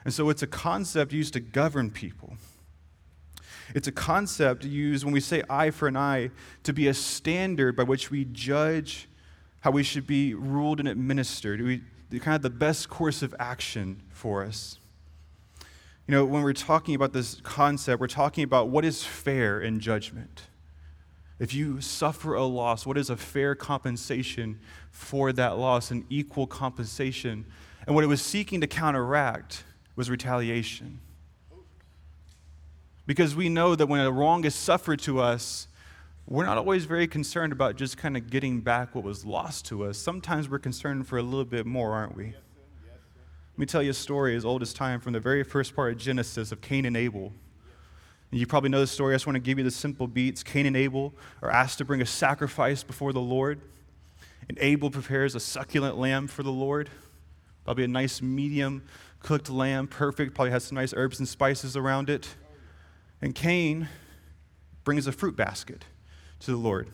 And 0.06 0.14
so 0.14 0.30
it's 0.30 0.44
a 0.44 0.48
concept 0.48 1.14
used 1.14 1.34
to 1.34 1.40
govern 1.40 1.90
people. 1.90 2.38
It's 3.76 3.88
a 3.88 3.92
concept 3.92 4.64
used 4.64 5.04
when 5.04 5.14
we 5.14 5.20
say 5.20 5.44
eye 5.50 5.72
for 5.72 5.88
an 5.88 5.98
eye 5.98 6.32
to 6.64 6.74
be 6.74 6.88
a 6.88 6.94
standard 6.94 7.76
by 7.76 7.84
which 7.84 8.10
we 8.10 8.26
judge 8.26 9.08
how 9.62 9.72
we 9.72 9.84
should 9.84 10.08
be 10.08 10.34
ruled 10.34 10.80
and 10.80 10.88
administered, 10.88 11.62
we, 11.62 11.82
kind 12.20 12.36
of 12.36 12.42
the 12.42 12.50
best 12.50 12.90
course 12.90 13.22
of 13.22 13.36
action 13.40 14.02
for 14.10 14.44
us. 14.44 14.80
You 16.08 16.14
know, 16.14 16.24
when 16.24 16.44
we're 16.44 16.54
talking 16.54 16.96
about 16.96 17.12
this 17.12 17.42
concept, 17.42 18.00
we're 18.00 18.08
talking 18.08 18.46
about 18.46 18.70
what 18.70 18.86
is 18.86 19.04
fair 19.04 19.60
in 19.60 19.82
judgment. 19.82 20.44
If 21.40 21.54
you 21.54 21.82
suffer 21.82 22.34
a 22.34 22.46
loss, 22.46 22.86
what 22.86 22.98
is 22.98 23.10
a 23.10 23.18
fair 23.18 23.56
compensation 23.56 24.60
for 24.90 25.34
that 25.34 25.58
loss, 25.58 25.92
an 25.92 26.06
equal 26.10 26.48
compensation? 26.48 27.46
And 27.86 27.94
what 27.94 28.04
it 28.04 28.08
was 28.08 28.22
seeking 28.22 28.62
to 28.62 28.68
counteract 28.68 29.64
was 29.96 30.10
retaliation. 30.10 31.00
Because 33.08 33.36
we 33.36 33.50
know 33.50 33.74
that 33.74 33.88
when 33.88 34.02
a 34.02 34.12
wrong 34.12 34.44
is 34.44 34.54
suffered 34.54 35.00
to 35.00 35.20
us, 35.20 35.68
we're 36.28 36.46
not 36.46 36.58
always 36.58 36.84
very 36.84 37.08
concerned 37.08 37.54
about 37.54 37.78
just 37.78 37.98
kind 37.98 38.18
of 38.18 38.30
getting 38.30 38.60
back 38.60 38.94
what 38.94 39.06
was 39.06 39.26
lost 39.26 39.66
to 39.68 39.86
us. 39.86 39.98
Sometimes 39.98 40.50
we're 40.50 40.60
concerned 40.60 41.08
for 41.08 41.18
a 41.18 41.24
little 41.24 41.46
bit 41.46 41.66
more, 41.66 41.94
aren't 41.94 42.18
we? 42.18 42.26
Let 42.26 43.60
me 43.60 43.66
tell 43.66 43.82
you 43.82 43.92
a 43.92 43.96
story 43.96 44.36
as 44.36 44.44
old 44.44 44.62
as 44.62 44.74
time 44.74 45.00
from 45.00 45.14
the 45.14 45.22
very 45.22 45.44
first 45.44 45.74
part 45.74 45.94
of 45.94 45.98
Genesis 45.98 46.52
of 46.52 46.60
Cain 46.60 46.86
and 46.86 46.98
Abel. 46.98 47.32
And 48.30 48.40
you 48.42 48.46
probably 48.46 48.70
know 48.70 48.82
the 48.82 48.88
story. 48.88 49.14
I 49.14 49.16
just 49.16 49.26
want 49.26 49.36
to 49.36 49.40
give 49.40 49.58
you 49.58 49.64
the 49.64 49.72
simple 49.72 50.06
beats. 50.06 50.44
Cain 50.44 50.66
and 50.66 50.76
Abel 50.76 51.14
are 51.42 51.50
asked 51.50 51.78
to 51.78 51.86
bring 51.86 52.02
a 52.02 52.06
sacrifice 52.06 52.84
before 52.84 53.14
the 53.14 53.22
Lord. 53.22 53.62
And 54.50 54.58
Abel 54.60 54.92
prepares 54.92 55.34
a 55.34 55.40
succulent 55.40 55.98
lamb 55.98 56.28
for 56.28 56.44
the 56.44 56.52
Lord. 56.52 56.90
Probably 57.64 57.86
a 57.86 57.88
nice 57.88 58.22
medium 58.22 58.84
cooked 59.22 59.50
lamb, 59.50 59.88
perfect. 59.88 60.36
Probably 60.36 60.52
has 60.52 60.66
some 60.66 60.76
nice 60.76 60.94
herbs 60.96 61.20
and 61.20 61.28
spices 61.28 61.78
around 61.78 62.10
it. 62.10 62.36
And 63.22 63.34
Cain 63.34 63.90
brings 64.84 65.08
a 65.08 65.12
fruit 65.12 65.36
basket 65.36 65.86
to 66.40 66.52
the 66.52 66.58
Lord. 66.58 66.90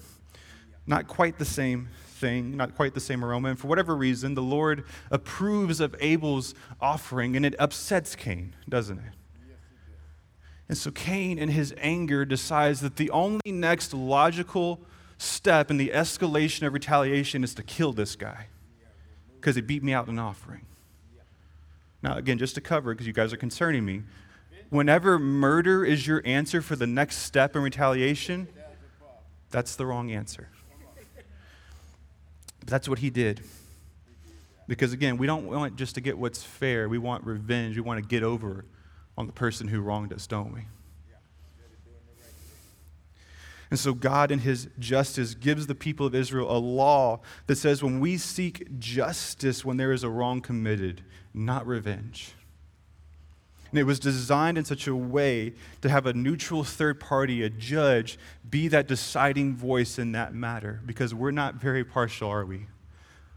Not 0.86 1.08
quite 1.08 1.38
the 1.38 1.46
same 1.46 1.90
thing, 2.06 2.56
not 2.58 2.76
quite 2.76 2.94
the 2.94 3.00
same 3.00 3.24
aroma. 3.24 3.50
And 3.50 3.60
for 3.60 3.68
whatever 3.68 3.96
reason, 3.96 4.34
the 4.34 4.42
Lord 4.42 4.86
approves 5.12 5.80
of 5.80 5.96
Abel's 6.00 6.56
offering 6.80 7.36
and 7.36 7.46
it 7.46 7.56
upsets 7.60 8.16
Cain, 8.16 8.56
doesn't 8.68 8.98
it? 8.98 9.14
And 10.70 10.78
so 10.78 10.92
Cain, 10.92 11.38
in 11.38 11.50
his 11.50 11.74
anger, 11.78 12.26
decides 12.26 12.82
that 12.82 12.96
the 12.96 13.10
only 13.12 13.52
next 13.52 13.94
logical 13.94 14.80
step 15.18 15.70
in 15.70 15.78
the 15.78 15.92
escalation 15.94 16.66
of 16.66 16.74
retaliation 16.74 17.44
is 17.44 17.54
to 17.56 17.64
kill 17.64 17.94
this 17.94 18.16
guy 18.16 18.48
because 19.36 19.56
he 19.56 19.62
beat 19.62 19.84
me 19.84 19.94
out 19.94 20.08
in 20.08 20.14
an 20.14 20.20
offering. 20.20 20.66
Now, 22.02 22.18
again, 22.18 22.38
just 22.38 22.56
to 22.56 22.62
cover, 22.62 22.94
because 22.94 23.08
you 23.08 23.14
guys 23.14 23.34
are 23.34 23.38
concerning 23.38 23.86
me, 23.86 24.04
whenever 24.74 25.20
murder 25.20 25.86
is 25.86 26.08
your 26.08 26.22
answer 26.26 26.62
for 26.62 26.76
the 26.76 26.88
next 26.88 27.18
step 27.18 27.56
in 27.56 27.62
retaliation, 27.62 28.48
that's 29.52 29.76
the 29.76 29.86
wrong 29.86 30.12
answer. 30.12 30.50
But 32.60 32.68
that's 32.68 32.90
what 32.90 33.00
he 33.00 33.10
did. 33.10 33.42
Because 34.68 34.92
again, 34.92 35.18
we 35.18 35.28
don't 35.28 35.46
want 35.46 35.76
just 35.76 35.96
to 35.96 36.02
get 36.02 36.18
what's 36.18 36.42
fair. 36.42 36.90
We 36.90 36.98
want 36.98 37.24
revenge. 37.26 37.76
We 37.76 37.82
want 37.82 38.02
to 38.02 38.08
get 38.08 38.24
over 38.24 38.66
on 39.16 39.28
the 39.28 39.34
person 39.34 39.68
who 39.68 39.80
wronged 39.82 40.12
us, 40.12 40.26
don't 40.26 40.54
we? 40.54 40.62
And 43.70 43.80
so, 43.80 43.94
God, 43.94 44.32
in 44.32 44.40
His 44.40 44.70
justice, 44.78 45.34
gives 45.34 45.66
the 45.66 45.76
people 45.76 46.06
of 46.06 46.14
Israel 46.14 46.56
a 46.56 46.60
law 46.60 47.22
that 47.48 47.56
says 47.56 47.84
when 47.84 48.00
we 48.00 48.18
seek 48.18 48.80
justice 48.80 49.66
when 49.66 49.78
there 49.78 49.92
is 49.92 50.04
a 50.04 50.10
wrong 50.10 50.42
committed, 50.42 51.04
not 51.34 51.66
revenge. 51.66 52.36
And 53.74 53.80
it 53.80 53.86
was 53.86 53.98
designed 54.00 54.60
in 54.60 54.66
such 54.66 54.86
a 54.86 54.96
way 54.96 55.54
to 55.82 55.90
have 55.90 56.06
a 56.06 56.14
neutral 56.14 56.64
third 56.64 57.00
party, 57.00 57.42
a 57.42 57.50
judge, 57.50 58.20
be 58.48 58.68
that 58.68 58.88
deciding 58.88 59.56
voice 59.56 59.98
in 59.98 60.12
that 60.12 60.32
matter. 60.32 60.80
Because 60.86 61.12
we're 61.12 61.32
not 61.32 61.56
very 61.56 61.84
partial, 61.84 62.30
are 62.30 62.46
we, 62.46 62.68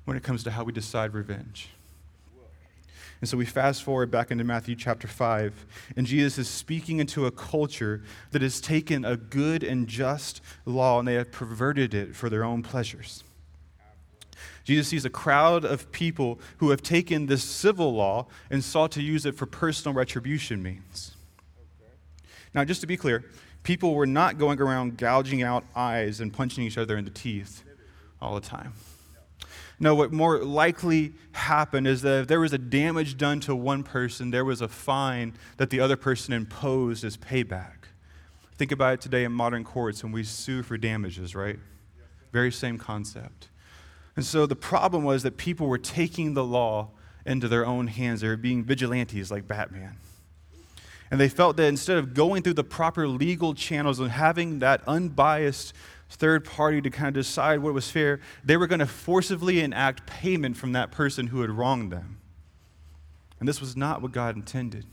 when 0.05 0.15
it 0.15 0.23
comes 0.23 0.45
to 0.45 0.51
how 0.51 0.63
we 0.63 0.75
decide 0.75 1.15
revenge? 1.15 1.71
And 3.23 3.31
so 3.31 3.39
we 3.39 3.47
fast 3.47 3.83
forward 3.83 4.11
back 4.11 4.31
into 4.31 4.45
Matthew 4.45 4.77
chapter 4.77 5.09
5, 5.09 5.65
and 5.97 6.07
Jesus 6.07 6.37
is 6.37 6.51
speaking 6.51 6.99
into 6.99 7.25
a 7.25 7.31
culture 7.31 8.03
that 8.33 8.43
has 8.43 8.61
taken 8.61 9.07
a 9.07 9.17
good 9.17 9.65
and 9.65 9.89
just 9.89 10.43
law 10.67 10.99
and 10.99 11.09
they 11.09 11.15
have 11.15 11.33
perverted 11.33 11.95
it 11.95 12.15
for 12.15 12.29
their 12.29 12.45
own 12.45 12.63
pleasures. 12.63 13.25
Jesus 14.65 14.89
sees 14.89 15.05
a 15.05 15.11
crowd 15.11 15.65
of 15.65 15.91
people 15.93 16.41
who 16.59 16.71
have 16.71 16.83
taken 16.83 17.27
this 17.27 17.45
civil 17.45 17.95
law 17.95 18.27
and 18.51 18.63
sought 18.63 18.93
to 18.93 19.03
use 19.03 19.27
it 19.27 19.35
for 19.35 19.47
personal 19.47 19.95
retribution 19.95 20.63
means. 20.63 21.17
Now, 22.55 22.65
just 22.65 22.81
to 22.81 22.87
be 22.87 22.97
clear, 22.97 23.25
people 23.63 23.95
were 23.95 24.07
not 24.07 24.39
going 24.39 24.61
around 24.61 24.97
gouging 24.97 25.43
out 25.43 25.65
eyes 25.75 26.21
and 26.21 26.33
punching 26.33 26.65
each 26.65 26.79
other 26.79 26.97
in 26.97 27.05
the 27.05 27.11
teeth 27.11 27.63
all 28.21 28.35
the 28.35 28.41
time. 28.41 28.73
No, 29.79 29.95
what 29.95 30.11
more 30.11 30.39
likely 30.39 31.13
happened 31.33 31.87
is 31.87 32.01
that 32.03 32.23
if 32.23 32.29
there 32.29 32.41
was 32.41 32.55
a 32.55 32.59
damage 32.59 33.19
done 33.19 33.41
to 33.41 33.55
one 33.55 33.83
person, 33.83 34.31
there 34.31 34.45
was 34.45 34.63
a 34.63 34.69
fine 34.69 35.35
that 35.59 35.69
the 35.69 35.81
other 35.81 35.97
person 35.97 36.33
imposed 36.33 37.05
as 37.05 37.17
payback. 37.17 37.73
Think 38.57 38.73
about 38.73 38.95
it 38.95 39.01
today 39.03 39.25
in 39.25 39.33
modern 39.33 39.65
courts 39.65 40.03
when 40.03 40.13
we 40.13 40.25
sue 40.25 40.63
for 40.63 40.79
damages, 40.79 41.35
right? 41.35 41.59
Very 42.33 42.51
same 42.51 42.79
concept. 42.79 43.49
And 44.17 44.25
so 44.25 44.47
the 44.47 44.57
problem 44.57 45.05
was 45.05 45.23
that 45.23 45.37
people 45.37 45.67
were 45.67 45.79
taking 45.79 46.35
the 46.35 46.45
law 46.45 46.89
into 47.27 47.49
their 47.49 47.67
own 47.67 47.87
hands. 47.87 48.23
They 48.23 48.29
were 48.29 48.37
being 48.37 48.65
vigilantes 48.65 49.31
like 49.31 49.47
Batman. 49.47 49.99
And 51.11 51.21
they 51.21 51.29
felt 51.29 51.57
that 51.59 51.67
instead 51.67 51.99
of 51.99 52.15
going 52.15 52.43
through 52.43 52.55
the 52.55 52.65
proper 52.65 53.07
legal 53.07 53.55
channels 53.55 54.01
and 54.01 54.11
having 54.11 54.59
that 54.61 54.83
unbiased 54.89 55.73
third 56.09 56.45
party 56.45 56.81
to 56.81 56.91
kind 56.91 57.09
of 57.09 57.15
decide 57.15 57.61
what 57.61 57.75
was 57.75 57.91
fair, 57.91 58.21
they 58.45 58.57
were 58.57 58.67
going 58.67 58.81
to 58.81 58.87
forcibly 58.87 59.61
enact 59.61 60.07
payment 60.07 60.57
from 60.57 60.73
that 60.73 60.91
person 60.91 61.29
who 61.29 61.43
had 61.43 61.51
wronged 61.51 61.93
them. 61.93 62.19
And 63.39 63.49
this 63.49 63.61
was 63.61 63.77
not 63.77 64.03
what 64.03 64.13
God 64.13 64.35
intended. 64.35 64.87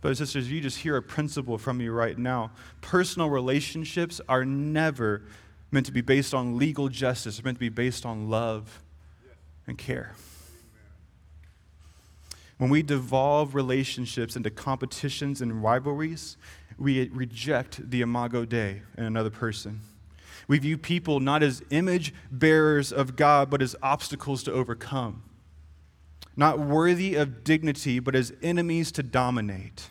Brothers 0.00 0.20
and 0.20 0.28
sisters, 0.28 0.50
you 0.50 0.60
just 0.60 0.78
hear 0.78 0.96
a 0.96 1.02
principle 1.02 1.56
from 1.56 1.78
me 1.78 1.88
right 1.88 2.16
now. 2.16 2.50
Personal 2.82 3.30
relationships 3.30 4.20
are 4.28 4.44
never 4.44 5.22
meant 5.74 5.86
to 5.86 5.92
be 5.92 6.00
based 6.00 6.32
on 6.32 6.56
legal 6.56 6.88
justice, 6.88 7.36
they're 7.36 7.44
meant 7.44 7.56
to 7.56 7.60
be 7.60 7.68
based 7.68 8.06
on 8.06 8.30
love 8.30 8.80
and 9.66 9.76
care. 9.76 10.14
When 12.56 12.70
we 12.70 12.82
devolve 12.82 13.54
relationships 13.54 14.36
into 14.36 14.48
competitions 14.50 15.42
and 15.42 15.62
rivalries, 15.62 16.36
we 16.78 17.08
reject 17.08 17.90
the 17.90 18.00
imago 18.00 18.44
Dei 18.44 18.82
in 18.96 19.04
another 19.04 19.30
person. 19.30 19.80
We 20.46 20.58
view 20.58 20.78
people 20.78 21.20
not 21.20 21.42
as 21.42 21.62
image 21.70 22.14
bearers 22.30 22.92
of 22.92 23.16
God, 23.16 23.50
but 23.50 23.60
as 23.60 23.74
obstacles 23.82 24.42
to 24.44 24.52
overcome. 24.52 25.24
Not 26.36 26.58
worthy 26.58 27.14
of 27.16 27.44
dignity, 27.44 27.98
but 27.98 28.14
as 28.14 28.32
enemies 28.42 28.92
to 28.92 29.02
dominate. 29.02 29.90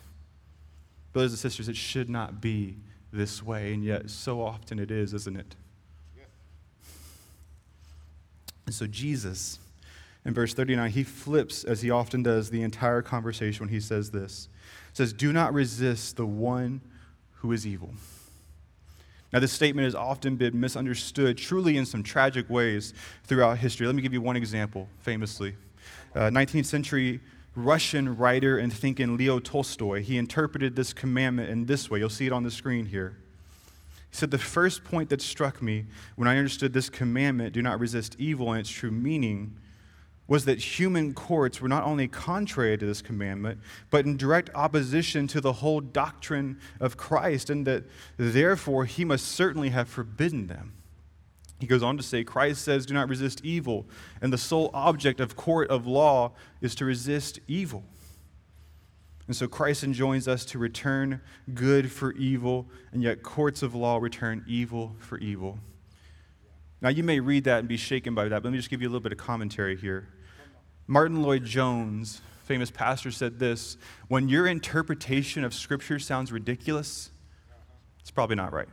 Brothers 1.12 1.32
and 1.32 1.38
sisters, 1.38 1.68
it 1.68 1.76
should 1.76 2.08
not 2.08 2.40
be 2.40 2.78
this 3.12 3.42
way, 3.42 3.74
and 3.74 3.84
yet 3.84 4.10
so 4.10 4.42
often 4.42 4.78
it 4.78 4.90
is, 4.90 5.12
isn't 5.12 5.36
it? 5.36 5.56
And 8.66 8.74
so 8.74 8.86
Jesus, 8.86 9.58
in 10.24 10.34
verse 10.34 10.54
39, 10.54 10.90
he 10.90 11.04
flips, 11.04 11.64
as 11.64 11.82
he 11.82 11.90
often 11.90 12.22
does, 12.22 12.50
the 12.50 12.62
entire 12.62 13.02
conversation 13.02 13.66
when 13.66 13.72
he 13.72 13.80
says 13.80 14.10
this 14.10 14.48
says, 14.92 15.12
Do 15.12 15.32
not 15.32 15.52
resist 15.52 16.16
the 16.16 16.26
one 16.26 16.80
who 17.36 17.52
is 17.52 17.66
evil. 17.66 17.90
Now, 19.32 19.40
this 19.40 19.52
statement 19.52 19.84
has 19.84 19.96
often 19.96 20.36
been 20.36 20.58
misunderstood, 20.58 21.36
truly 21.36 21.76
in 21.76 21.84
some 21.84 22.04
tragic 22.04 22.48
ways 22.48 22.94
throughout 23.24 23.58
history. 23.58 23.86
Let 23.86 23.96
me 23.96 24.02
give 24.02 24.12
you 24.12 24.20
one 24.20 24.36
example, 24.36 24.88
famously. 25.00 25.56
Uh, 26.14 26.30
19th 26.30 26.66
century 26.66 27.20
Russian 27.56 28.16
writer 28.16 28.58
and 28.58 28.72
thinker 28.72 29.06
Leo 29.06 29.38
Tolstoy, 29.38 30.02
he 30.02 30.18
interpreted 30.18 30.74
this 30.76 30.92
commandment 30.92 31.50
in 31.50 31.66
this 31.66 31.90
way. 31.90 31.98
You'll 32.00 32.10
see 32.10 32.26
it 32.26 32.32
on 32.32 32.42
the 32.42 32.50
screen 32.50 32.86
here. 32.86 33.16
He 34.14 34.18
said, 34.18 34.30
The 34.30 34.38
first 34.38 34.84
point 34.84 35.08
that 35.08 35.20
struck 35.20 35.60
me 35.60 35.86
when 36.14 36.28
I 36.28 36.36
understood 36.36 36.72
this 36.72 36.88
commandment, 36.88 37.52
do 37.52 37.60
not 37.60 37.80
resist 37.80 38.14
evil 38.16 38.52
in 38.52 38.60
its 38.60 38.70
true 38.70 38.92
meaning, 38.92 39.56
was 40.28 40.44
that 40.44 40.60
human 40.78 41.14
courts 41.14 41.60
were 41.60 41.68
not 41.68 41.82
only 41.82 42.06
contrary 42.06 42.78
to 42.78 42.86
this 42.86 43.02
commandment, 43.02 43.58
but 43.90 44.04
in 44.04 44.16
direct 44.16 44.50
opposition 44.54 45.26
to 45.26 45.40
the 45.40 45.54
whole 45.54 45.80
doctrine 45.80 46.60
of 46.78 46.96
Christ, 46.96 47.50
and 47.50 47.66
that 47.66 47.82
therefore 48.16 48.84
he 48.84 49.04
must 49.04 49.26
certainly 49.26 49.70
have 49.70 49.88
forbidden 49.88 50.46
them. 50.46 50.74
He 51.58 51.66
goes 51.66 51.82
on 51.82 51.96
to 51.96 52.02
say, 52.04 52.22
Christ 52.22 52.62
says, 52.62 52.86
Do 52.86 52.94
not 52.94 53.08
resist 53.08 53.44
evil, 53.44 53.84
and 54.22 54.32
the 54.32 54.38
sole 54.38 54.70
object 54.72 55.18
of 55.18 55.34
court 55.34 55.70
of 55.70 55.88
law 55.88 56.30
is 56.60 56.76
to 56.76 56.84
resist 56.84 57.40
evil. 57.48 57.82
And 59.26 59.34
so 59.34 59.48
Christ 59.48 59.84
enjoins 59.84 60.28
us 60.28 60.44
to 60.46 60.58
return 60.58 61.20
good 61.54 61.90
for 61.90 62.12
evil, 62.12 62.66
and 62.92 63.02
yet 63.02 63.22
courts 63.22 63.62
of 63.62 63.74
law 63.74 63.96
return 63.96 64.44
evil 64.46 64.94
for 64.98 65.18
evil. 65.18 65.58
Now, 66.82 66.90
you 66.90 67.02
may 67.02 67.20
read 67.20 67.44
that 67.44 67.60
and 67.60 67.68
be 67.68 67.78
shaken 67.78 68.14
by 68.14 68.24
that, 68.24 68.42
but 68.42 68.44
let 68.44 68.52
me 68.52 68.58
just 68.58 68.68
give 68.68 68.82
you 68.82 68.88
a 68.88 68.90
little 68.90 69.00
bit 69.00 69.12
of 69.12 69.18
commentary 69.18 69.76
here. 69.76 70.08
Martyn 70.86 71.22
Lloyd-Jones, 71.22 72.20
famous 72.44 72.70
pastor, 72.70 73.10
said 73.10 73.38
this 73.38 73.78
When 74.08 74.28
your 74.28 74.46
interpretation 74.46 75.44
of 75.44 75.54
Scripture 75.54 75.98
sounds 75.98 76.30
ridiculous, 76.30 77.10
it's 78.00 78.10
probably 78.10 78.36
not 78.36 78.52
right. 78.52 78.68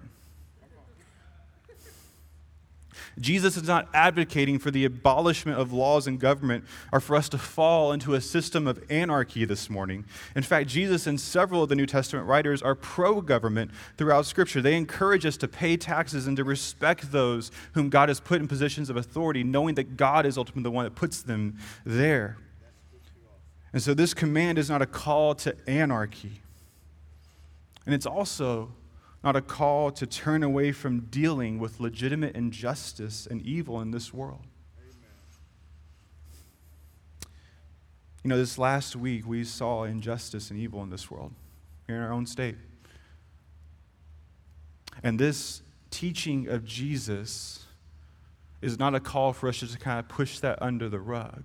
Jesus 3.19 3.57
is 3.57 3.67
not 3.67 3.89
advocating 3.93 4.57
for 4.57 4.71
the 4.71 4.85
abolishment 4.85 5.59
of 5.59 5.73
laws 5.73 6.07
and 6.07 6.19
government 6.19 6.63
or 6.91 6.99
for 6.99 7.15
us 7.15 7.27
to 7.29 7.37
fall 7.37 7.91
into 7.91 8.13
a 8.13 8.21
system 8.21 8.67
of 8.67 8.83
anarchy 8.89 9.43
this 9.45 9.69
morning. 9.69 10.05
In 10.35 10.43
fact, 10.43 10.69
Jesus 10.69 11.07
and 11.07 11.19
several 11.19 11.63
of 11.63 11.69
the 11.69 11.75
New 11.75 11.85
Testament 11.85 12.27
writers 12.27 12.61
are 12.61 12.75
pro 12.75 13.21
government 13.21 13.71
throughout 13.97 14.25
Scripture. 14.25 14.61
They 14.61 14.75
encourage 14.75 15.25
us 15.25 15.37
to 15.37 15.47
pay 15.47 15.75
taxes 15.77 16.25
and 16.25 16.37
to 16.37 16.43
respect 16.43 17.11
those 17.11 17.51
whom 17.73 17.89
God 17.89 18.09
has 18.09 18.19
put 18.19 18.39
in 18.39 18.47
positions 18.47 18.89
of 18.89 18.95
authority, 18.95 19.43
knowing 19.43 19.75
that 19.75 19.97
God 19.97 20.25
is 20.25 20.37
ultimately 20.37 20.63
the 20.63 20.71
one 20.71 20.85
that 20.85 20.95
puts 20.95 21.21
them 21.21 21.57
there. 21.85 22.37
And 23.73 23.81
so, 23.81 23.93
this 23.93 24.13
command 24.13 24.57
is 24.57 24.69
not 24.69 24.81
a 24.81 24.85
call 24.85 25.35
to 25.35 25.55
anarchy. 25.67 26.41
And 27.85 27.95
it's 27.95 28.05
also 28.05 28.71
not 29.23 29.35
a 29.35 29.41
call 29.41 29.91
to 29.91 30.07
turn 30.07 30.41
away 30.41 30.71
from 30.71 31.01
dealing 31.01 31.59
with 31.59 31.79
legitimate 31.79 32.35
injustice 32.35 33.27
and 33.29 33.41
evil 33.43 33.79
in 33.79 33.91
this 33.91 34.13
world. 34.13 34.41
Amen. 34.79 34.95
You 38.23 38.29
know, 38.29 38.37
this 38.37 38.57
last 38.57 38.95
week 38.95 39.27
we 39.27 39.43
saw 39.43 39.83
injustice 39.83 40.49
and 40.49 40.59
evil 40.59 40.81
in 40.81 40.89
this 40.89 41.11
world, 41.11 41.33
here 41.85 41.97
in 41.97 42.01
our 42.01 42.11
own 42.11 42.25
state. 42.25 42.55
And 45.03 45.19
this 45.19 45.61
teaching 45.91 46.47
of 46.47 46.65
Jesus 46.65 47.65
is 48.61 48.79
not 48.79 48.95
a 48.95 48.99
call 48.99 49.33
for 49.33 49.49
us 49.49 49.59
to 49.59 49.77
kind 49.77 49.99
of 49.99 50.07
push 50.07 50.39
that 50.39 50.59
under 50.61 50.89
the 50.89 50.99
rug. 50.99 51.43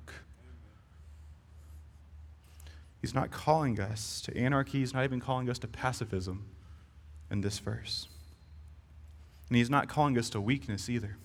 He's 3.02 3.14
not 3.14 3.30
calling 3.30 3.78
us 3.78 4.22
to 4.22 4.36
anarchy, 4.36 4.80
he's 4.80 4.94
not 4.94 5.04
even 5.04 5.20
calling 5.20 5.50
us 5.50 5.58
to 5.60 5.68
pacifism 5.68 6.46
in 7.30 7.40
this 7.40 7.58
verse. 7.58 8.08
And 9.48 9.56
he's 9.56 9.70
not 9.70 9.88
calling 9.88 10.18
us 10.18 10.30
to 10.30 10.40
weakness 10.40 10.88
either. 10.88 11.16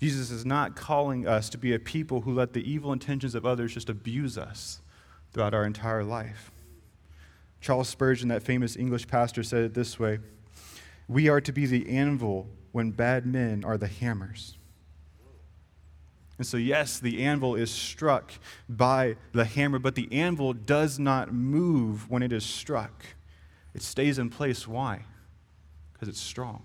Jesus 0.00 0.30
is 0.30 0.44
not 0.44 0.76
calling 0.76 1.26
us 1.26 1.48
to 1.50 1.58
be 1.58 1.72
a 1.72 1.78
people 1.78 2.22
who 2.22 2.34
let 2.34 2.52
the 2.52 2.68
evil 2.70 2.92
intentions 2.92 3.34
of 3.34 3.46
others 3.46 3.74
just 3.74 3.88
abuse 3.88 4.36
us 4.36 4.80
throughout 5.32 5.54
our 5.54 5.64
entire 5.64 6.04
life. 6.04 6.50
Charles 7.60 7.88
Spurgeon, 7.88 8.28
that 8.28 8.42
famous 8.42 8.76
English 8.76 9.08
pastor, 9.08 9.42
said 9.42 9.62
it 9.64 9.74
this 9.74 9.98
way 9.98 10.18
We 11.08 11.28
are 11.28 11.40
to 11.40 11.52
be 11.52 11.64
the 11.64 11.88
anvil 11.88 12.48
when 12.72 12.90
bad 12.90 13.24
men 13.24 13.64
are 13.64 13.78
the 13.78 13.86
hammers. 13.86 14.58
And 16.36 16.46
so, 16.46 16.56
yes, 16.56 16.98
the 16.98 17.22
anvil 17.22 17.54
is 17.54 17.70
struck 17.70 18.32
by 18.68 19.16
the 19.32 19.44
hammer, 19.44 19.78
but 19.78 19.94
the 19.94 20.08
anvil 20.12 20.52
does 20.52 20.98
not 20.98 21.32
move 21.32 22.10
when 22.10 22.22
it 22.22 22.32
is 22.32 22.44
struck. 22.44 23.04
It 23.74 23.82
stays 23.82 24.18
in 24.18 24.30
place. 24.30 24.68
Why? 24.68 25.02
Because 25.92 26.08
it's 26.08 26.20
strong. 26.20 26.62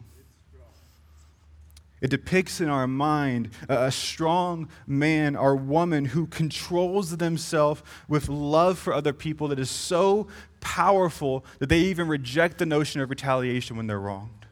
It 2.02 2.10
depicts 2.10 2.62
in 2.62 2.70
our 2.70 2.88
mind 2.88 3.50
a 3.68 3.92
strong 3.92 4.70
man 4.88 5.36
or 5.36 5.56
woman 5.56 6.06
who 6.06 6.28
controls 6.28 7.18
themselves 7.18 7.84
with 8.08 8.30
love 8.30 8.80
for 8.80 8.94
other 8.94 9.12
people 9.12 9.50
that 9.50 9.60
is 9.60 9.70
so 9.70 10.28
powerful 10.62 11.44
that 11.60 11.68
they 11.68 11.80
even 11.80 12.08
reject 12.08 12.58
the 12.58 12.66
notion 12.66 13.02
of 13.02 13.10
retaliation 13.10 13.76
when 13.76 13.88
they're 13.88 14.00
wronged. 14.00 14.46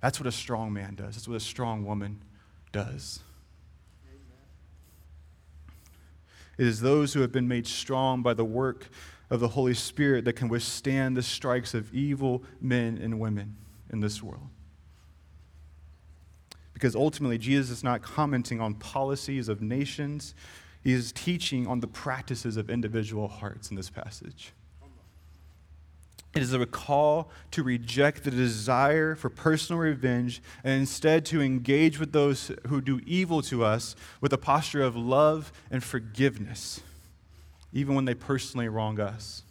That's 0.00 0.20
what 0.20 0.28
a 0.28 0.32
strong 0.32 0.72
man 0.72 0.94
does. 0.94 1.16
That's 1.16 1.26
what 1.26 1.36
a 1.36 1.40
strong 1.40 1.84
woman 1.84 2.22
does. 2.70 3.18
It 6.56 6.66
is 6.66 6.80
those 6.80 7.14
who 7.14 7.20
have 7.20 7.32
been 7.32 7.48
made 7.48 7.66
strong 7.66 8.22
by 8.22 8.34
the 8.34 8.44
work 8.44 8.90
of 9.30 9.40
the 9.40 9.48
Holy 9.48 9.74
Spirit 9.74 10.24
that 10.24 10.34
can 10.34 10.48
withstand 10.48 11.16
the 11.16 11.22
strikes 11.22 11.72
of 11.72 11.94
evil 11.94 12.42
men 12.60 12.98
and 12.98 13.20
women 13.20 13.56
in 13.92 14.00
this 14.00 14.22
world. 14.22 14.48
Because 16.74 16.96
ultimately, 16.96 17.38
Jesus 17.38 17.70
is 17.70 17.84
not 17.84 18.02
commenting 18.02 18.60
on 18.60 18.74
policies 18.74 19.48
of 19.48 19.62
nations, 19.62 20.34
he 20.82 20.92
is 20.92 21.12
teaching 21.12 21.66
on 21.66 21.80
the 21.80 21.86
practices 21.86 22.56
of 22.56 22.70
individual 22.70 23.28
hearts 23.28 23.70
in 23.70 23.76
this 23.76 23.90
passage. 23.90 24.52
It 26.34 26.42
is 26.42 26.54
a 26.54 26.64
call 26.64 27.28
to 27.50 27.62
reject 27.62 28.22
the 28.22 28.30
desire 28.30 29.16
for 29.16 29.28
personal 29.28 29.80
revenge 29.80 30.40
and 30.62 30.80
instead 30.80 31.24
to 31.26 31.42
engage 31.42 31.98
with 31.98 32.12
those 32.12 32.52
who 32.68 32.80
do 32.80 33.00
evil 33.04 33.42
to 33.42 33.64
us 33.64 33.96
with 34.20 34.32
a 34.32 34.38
posture 34.38 34.82
of 34.82 34.94
love 34.94 35.52
and 35.72 35.82
forgiveness, 35.82 36.82
even 37.72 37.94
when 37.94 38.04
they 38.04 38.14
personally 38.14 38.68
wrong 38.68 39.00
us. 39.00 39.42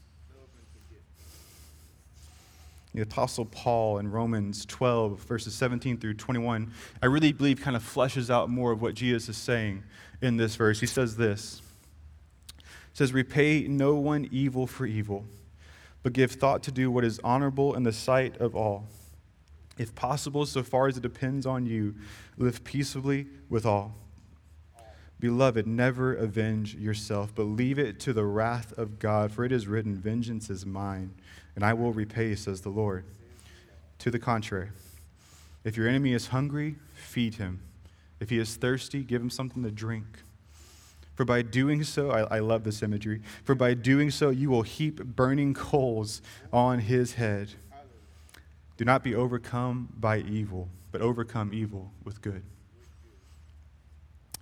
The 2.93 3.01
Apostle 3.01 3.45
Paul 3.45 3.99
in 3.99 4.09
Romans 4.09 4.65
12, 4.65 5.19
verses 5.21 5.53
17 5.53 5.97
through 5.97 6.15
21, 6.15 6.71
I 7.01 7.05
really 7.05 7.31
believe 7.31 7.61
kind 7.61 7.75
of 7.75 7.83
fleshes 7.83 8.31
out 8.31 8.49
more 8.49 8.71
of 8.71 8.81
what 8.81 8.95
Jesus 8.95 9.29
is 9.29 9.37
saying 9.37 9.83
in 10.21 10.37
this 10.37 10.55
verse. 10.55 10.79
He 10.79 10.87
says 10.87 11.15
this. 11.15 11.61
He 12.57 12.63
says, 12.93 13.13
Repay 13.13 13.67
no 13.67 13.93
one 13.95 14.27
evil 14.31 14.65
for 14.65 14.87
evil 14.87 15.25
but 16.03 16.13
give 16.13 16.31
thought 16.31 16.63
to 16.63 16.71
do 16.71 16.89
what 16.89 17.03
is 17.03 17.19
honorable 17.23 17.75
in 17.75 17.83
the 17.83 17.93
sight 17.93 18.37
of 18.37 18.55
all. 18.55 18.87
If 19.77 19.95
possible, 19.95 20.45
so 20.45 20.63
far 20.63 20.87
as 20.87 20.97
it 20.97 21.01
depends 21.01 21.45
on 21.45 21.65
you, 21.65 21.95
live 22.37 22.63
peaceably 22.63 23.27
with 23.49 23.65
all. 23.65 23.95
Beloved, 25.19 25.67
never 25.67 26.13
avenge 26.13 26.75
yourself, 26.75 27.33
but 27.35 27.43
leave 27.43 27.77
it 27.77 27.99
to 28.01 28.13
the 28.13 28.23
wrath 28.23 28.77
of 28.77 28.99
God, 28.99 29.31
for 29.31 29.43
it 29.43 29.51
is 29.51 29.67
written, 29.67 29.95
Vengeance 29.95 30.49
is 30.49 30.65
mine, 30.65 31.13
and 31.55 31.65
I 31.65 31.73
will 31.73 31.91
repay, 31.91 32.35
says 32.35 32.61
the 32.61 32.69
Lord. 32.69 33.03
To 33.99 34.11
the 34.11 34.19
contrary, 34.19 34.69
if 35.65 35.75
your 35.75 35.89
enemy 35.89 36.13
is 36.13 36.27
hungry, 36.27 36.77
feed 36.93 37.35
him. 37.35 37.59
If 38.21 38.29
he 38.29 38.39
is 38.39 38.55
thirsty, 38.55 39.03
give 39.03 39.21
him 39.21 39.29
something 39.29 39.61
to 39.63 39.71
drink. 39.71 40.05
For 41.15 41.25
by 41.25 41.41
doing 41.41 41.83
so, 41.83 42.11
I, 42.11 42.37
I, 42.37 42.39
love 42.39 42.63
this 42.63 42.81
imagery, 42.81 43.21
for 43.43 43.55
by 43.55 43.73
doing 43.73 44.09
so, 44.09 44.29
you 44.29 44.49
will 44.49 44.61
heap 44.61 45.03
burning 45.03 45.53
coals 45.53 46.21
on 46.53 46.79
his 46.79 47.15
head. 47.15 47.49
Do 48.77 48.85
not 48.85 49.03
be 49.03 49.13
overcome 49.13 49.89
by 49.99 50.19
evil, 50.19 50.69
but 50.93 51.01
overcome 51.01 51.51
evil 51.53 51.91
with 52.05 52.21
good. 52.21 52.41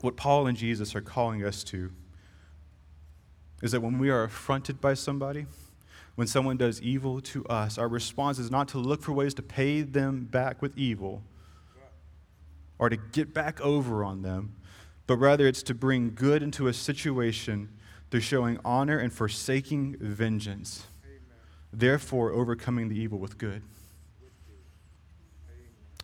What 0.01 0.15
Paul 0.15 0.47
and 0.47 0.57
Jesus 0.57 0.95
are 0.95 1.01
calling 1.01 1.43
us 1.43 1.63
to 1.65 1.91
is 3.61 3.71
that 3.71 3.81
when 3.81 3.97
we 3.97 4.09
are 4.09 4.23
affronted 4.23 4.79
by 4.79 4.93
somebody, 4.93 5.47
when 6.15 6.27
someone 6.27 6.57
does 6.57 6.81
evil 6.81 7.21
to 7.21 7.45
us, 7.45 7.77
our 7.77 7.87
response 7.87 8.39
is 8.39 8.51
not 8.51 8.67
to 8.69 8.77
look 8.77 9.01
for 9.01 9.13
ways 9.13 9.33
to 9.35 9.41
pay 9.41 9.81
them 9.81 10.25
back 10.25 10.61
with 10.61 10.77
evil 10.77 11.23
or 12.79 12.89
to 12.89 12.97
get 12.97 13.33
back 13.33 13.59
over 13.61 14.03
on 14.03 14.21
them 14.21 14.53
but 15.07 15.15
rather 15.15 15.47
it's 15.47 15.63
to 15.63 15.73
bring 15.73 16.13
good 16.13 16.43
into 16.43 16.67
a 16.67 16.73
situation 16.73 17.69
through 18.11 18.19
showing 18.19 18.59
honor 18.63 18.99
and 18.99 19.11
forsaking 19.11 19.95
vengeance, 19.99 20.85
Amen. 21.03 21.21
therefore 21.71 22.33
overcoming 22.33 22.89
the 22.89 22.99
evil 22.99 23.17
with 23.17 23.37
good. 23.37 23.63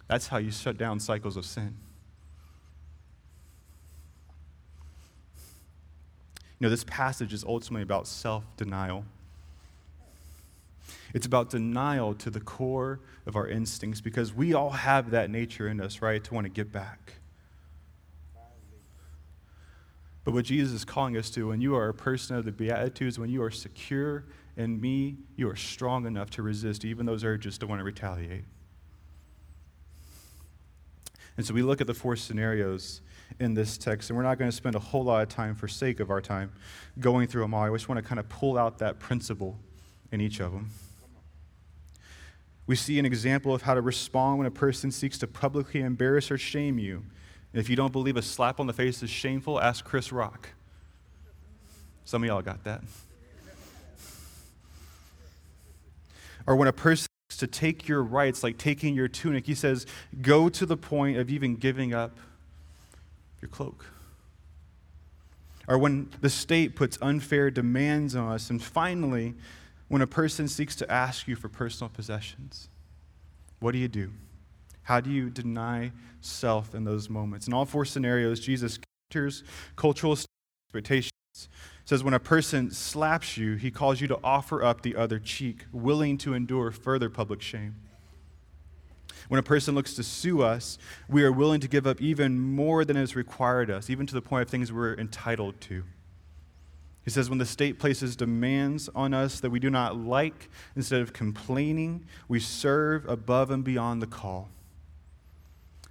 That's 0.08 0.28
how 0.28 0.38
you 0.38 0.52
shut 0.52 0.78
down 0.78 1.00
cycles 1.00 1.38
of 1.38 1.46
sin. 1.46 1.78
Know, 6.64 6.70
this 6.70 6.84
passage 6.84 7.34
is 7.34 7.44
ultimately 7.44 7.84
about 7.84 8.08
self 8.08 8.44
denial. 8.58 9.06
It's 11.14 11.26
about 11.26 11.50
denial 11.50 12.16
to 12.16 12.30
the 12.30 12.40
core 12.40 13.00
of 13.26 13.36
our 13.36 13.48
instincts 13.48 14.02
because 14.02 14.34
we 14.34 14.54
all 14.54 14.72
have 14.72 15.12
that 15.12 15.30
nature 15.30 15.68
in 15.68 15.80
us, 15.80 16.02
right, 16.02 16.24
to 16.24 16.34
want 16.34 16.46
to 16.46 16.50
get 16.50 16.72
back. 16.72 17.14
But 20.24 20.34
what 20.34 20.46
Jesus 20.46 20.74
is 20.74 20.86
calling 20.86 21.18
us 21.18 21.30
to, 21.32 21.50
when 21.50 21.62
you 21.62 21.76
are 21.76 21.90
a 21.90 21.94
person 21.94 22.36
of 22.36 22.46
the 22.46 22.52
Beatitudes, 22.52 23.20
when 23.20 23.30
you 23.30 23.44
are 23.44 23.52
secure 23.52 24.26
in 24.56 24.80
me, 24.80 25.18
you 25.36 25.50
are 25.50 25.56
strong 25.56 26.06
enough 26.06 26.30
to 26.32 26.42
resist 26.42 26.86
even 26.86 27.06
those 27.06 27.24
urges 27.24 27.58
to 27.60 27.68
want 27.68 27.80
to 27.80 27.84
retaliate. 27.84 28.46
And 31.36 31.46
so 31.46 31.54
we 31.54 31.62
look 31.62 31.82
at 31.82 31.88
the 31.88 31.94
four 31.94 32.16
scenarios 32.16 33.02
in 33.40 33.54
this 33.54 33.78
text, 33.78 34.10
and 34.10 34.18
we're 34.18 34.24
not 34.24 34.38
going 34.38 34.50
to 34.50 34.56
spend 34.56 34.76
a 34.76 34.80
whole 34.80 35.04
lot 35.04 35.22
of 35.22 35.30
time 35.30 35.56
for 35.56 35.68
sake 35.68 36.00
of 36.00 36.10
our 36.10 36.22
time 36.22 36.52
going 37.00 37.28
through 37.28 37.42
them 37.42 37.54
all. 37.54 37.64
I 37.64 37.70
just 37.72 37.90
want 37.90 38.02
to 38.02 38.08
kind 38.08 38.20
of 38.20 38.30
pull 38.30 38.58
out 38.58 38.80
that 38.80 39.00
principle 39.00 39.58
in 40.12 40.22
each 40.22 40.40
of 40.40 40.52
them. 40.52 40.70
We 42.66 42.76
see 42.76 42.98
an 43.00 43.06
example 43.06 43.54
of 43.54 43.64
how 43.64 43.74
to 43.74 43.82
respond 43.82 44.38
when 44.38 44.48
a 44.48 44.52
person 44.52 44.92
seeks 44.92 45.18
to 45.20 45.28
publicly 45.28 45.82
embarrass 45.82 46.32
or 46.32 46.38
shame 46.38 46.80
you 46.80 47.04
and 47.54 47.60
if 47.60 47.70
you 47.70 47.76
don't 47.76 47.92
believe 47.92 48.18
a 48.18 48.22
slap 48.22 48.60
on 48.60 48.66
the 48.66 48.74
face 48.74 49.04
is 49.04 49.12
shameful, 49.12 49.62
ask 49.62 49.86
Chris 49.86 50.12
Rock. 50.12 50.50
Some 52.04 52.24
of 52.24 52.28
y'all 52.28 52.42
got 52.42 52.64
that. 52.64 52.82
Or 56.48 56.56
when 56.56 56.68
a 56.68 56.74
person 56.74 57.08
seeks 57.30 57.40
to 57.40 57.48
take 57.48 57.88
your 57.88 58.02
rights, 58.02 58.44
like 58.44 58.58
taking 58.58 58.96
your 58.96 59.08
tunic, 59.08 59.46
he 59.46 59.54
says, 59.54 59.86
go 60.22 60.50
to 60.50 60.66
the 60.66 60.76
point 60.76 61.18
of 61.18 61.30
even 61.30 61.56
giving 61.56 61.94
up 61.94 62.18
your 63.44 63.50
cloak. 63.50 63.86
Or 65.68 65.78
when 65.78 66.10
the 66.22 66.30
state 66.30 66.76
puts 66.76 66.98
unfair 67.02 67.52
demands 67.52 68.16
on 68.16 68.32
us. 68.32 68.50
And 68.50 68.64
finally, 68.64 69.34
when 69.90 70.02
a 70.02 70.08
person 70.08 70.48
seeks 70.48 70.76
to 70.78 70.92
ask 70.92 71.28
you 71.28 71.36
for 71.36 71.50
personal 71.50 71.90
possessions, 71.90 72.70
what 73.60 73.74
do 73.74 73.78
you 73.78 73.88
do? 73.88 74.12
How 74.84 75.00
do 75.00 75.10
you 75.10 75.30
deny 75.30 75.92
self 76.22 76.74
in 76.74 76.84
those 76.84 77.10
moments? 77.10 77.48
In 77.48 77.54
all 77.54 77.66
four 77.66 77.86
scenarios, 77.86 78.40
Jesus 78.40 78.80
counters 79.12 79.44
cultural 79.76 80.18
expectations. 80.68 81.12
says, 81.86 82.04
when 82.04 82.14
a 82.14 82.20
person 82.20 82.72
slaps 82.72 83.38
you, 83.38 83.56
he 83.56 83.72
calls 83.72 84.00
you 84.02 84.08
to 84.08 84.20
offer 84.24 84.64
up 84.64 84.82
the 84.82 84.96
other 84.96 85.20
cheek, 85.20 85.66
willing 85.72 86.18
to 86.18 86.34
endure 86.34 86.72
further 86.72 87.10
public 87.10 87.42
shame. 87.42 87.76
When 89.30 89.40
a 89.40 89.44
person 89.44 89.76
looks 89.76 89.94
to 89.96 90.04
sue 90.04 90.42
us, 90.42 90.78
we 91.08 91.24
are 91.24 91.32
willing 91.32 91.62
to 91.62 91.68
give 91.68 91.88
up 91.88 92.02
even 92.02 92.40
more 92.40 92.86
than 92.86 92.98
is 92.98 93.16
required 93.16 93.70
us, 93.72 93.90
even 93.90 94.06
to 94.08 94.14
the 94.14 94.22
point 94.22 94.44
of 94.44 94.50
things 94.50 94.72
we're 94.72 94.96
entitled 94.96 95.60
to. 95.62 95.84
He 97.04 97.12
says, 97.12 97.30
when 97.30 97.40
the 97.40 97.46
state 97.46 97.80
places 97.80 98.16
demands 98.16 98.90
on 98.96 99.14
us 99.14 99.40
that 99.42 99.50
we 99.50 99.60
do 99.60 99.70
not 99.70 99.98
like, 99.98 100.50
instead 100.76 101.02
of 101.02 101.12
complaining, 101.12 102.06
we 102.28 102.40
serve 102.40 103.08
above 103.10 103.52
and 103.52 103.64
beyond 103.64 104.02
the 104.02 104.08
call. 104.08 104.50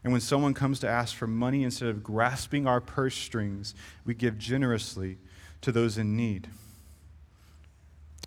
And 0.04 0.12
when 0.12 0.22
someone 0.22 0.54
comes 0.54 0.80
to 0.80 0.88
ask 0.88 1.14
for 1.14 1.26
money, 1.26 1.62
instead 1.64 1.88
of 1.88 2.02
grasping 2.02 2.66
our 2.66 2.80
purse 2.80 3.14
strings, 3.14 3.74
we 4.04 4.14
give 4.14 4.38
generously 4.38 5.18
to 5.60 5.70
those 5.70 5.98
in 5.98 6.16
need. 6.16 6.48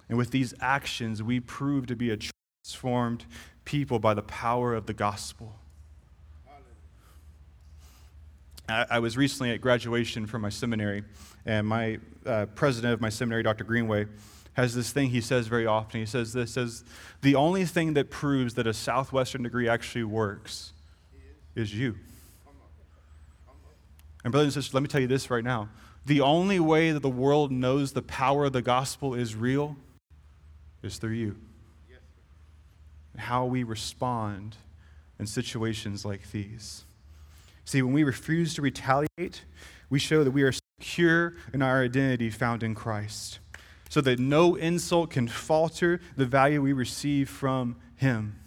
And 0.07 0.17
with 0.17 0.31
these 0.31 0.53
actions, 0.61 1.23
we 1.23 1.39
prove 1.39 1.87
to 1.87 1.95
be 1.95 2.11
a 2.11 2.17
transformed 2.17 3.25
people 3.65 3.99
by 3.99 4.13
the 4.13 4.21
power 4.21 4.73
of 4.73 4.86
the 4.86 4.93
gospel. 4.93 5.56
I, 8.67 8.97
was 8.97 9.15
recently 9.15 9.51
at 9.51 9.62
graduation 9.62 10.25
from 10.25 10.41
my 10.41 10.49
seminary, 10.49 11.04
and 11.45 11.67
my 11.67 11.99
uh, 12.25 12.47
president 12.47 12.93
of 12.93 13.01
my 13.01 13.10
seminary, 13.10 13.43
Dr. 13.43 13.63
Greenway, 13.63 14.08
has 14.54 14.73
this 14.73 14.91
thing 14.91 15.10
he 15.12 15.21
says 15.21 15.47
very 15.47 15.67
often. 15.67 15.99
He 15.99 16.06
says 16.06 16.34
this 16.34 16.54
says 16.54 16.84
the 17.21 17.36
only 17.36 17.65
thing 17.65 17.93
that 17.93 18.10
proves 18.10 18.56
that 18.56 18.65
a 18.65 18.73
southwestern 18.73 19.43
degree 19.43 19.69
actually 19.69 20.06
works 20.06 20.73
is 21.56 21.75
you. 21.75 21.95
And, 24.23 24.32
brothers 24.32 24.56
and 24.56 24.63
sisters, 24.63 24.73
let 24.73 24.82
me 24.82 24.89
tell 24.89 25.01
you 25.01 25.08
this 25.08 25.30
right 25.30 25.43
now. 25.43 25.69
The 26.08 26.21
only 26.21 26.60
way 26.60 26.91
that 26.91 27.01
the 27.01 27.10
world 27.10 27.51
knows 27.51 27.91
the 27.91 28.01
power 28.01 28.45
of 28.45 28.54
the 28.54 28.62
gospel 28.62 29.13
is 29.13 29.36
real 29.36 29.75
is 30.82 30.97
through 30.97 31.12
you. 31.12 31.36
How 33.17 33.45
we 33.45 33.63
respond 33.63 34.58
in 35.19 35.28
situations 35.28 36.06
like 36.06 36.32
these. 36.32 36.84
See, 37.63 37.82
when 37.82 37.93
we 37.93 38.04
refuse 38.04 38.54
to 38.56 38.62
retaliate, 38.62 39.43
we 39.89 39.99
show 39.99 40.23
that 40.23 40.32
we 40.32 40.43
are 40.43 40.54
secure 40.82 41.34
in 41.54 41.62
our 41.62 41.84
identity 41.84 42.30
found 42.30 42.63
in 42.63 42.75
Christ, 42.75 43.39
so 43.89 44.01
that 44.01 44.19
no 44.19 44.56
insult 44.56 45.10
can 45.12 45.28
falter 45.28 46.01
the 46.15 46.25
value 46.25 46.62
we 46.62 46.73
receive 46.73 47.30
from 47.30 47.78
Him. 47.95 48.39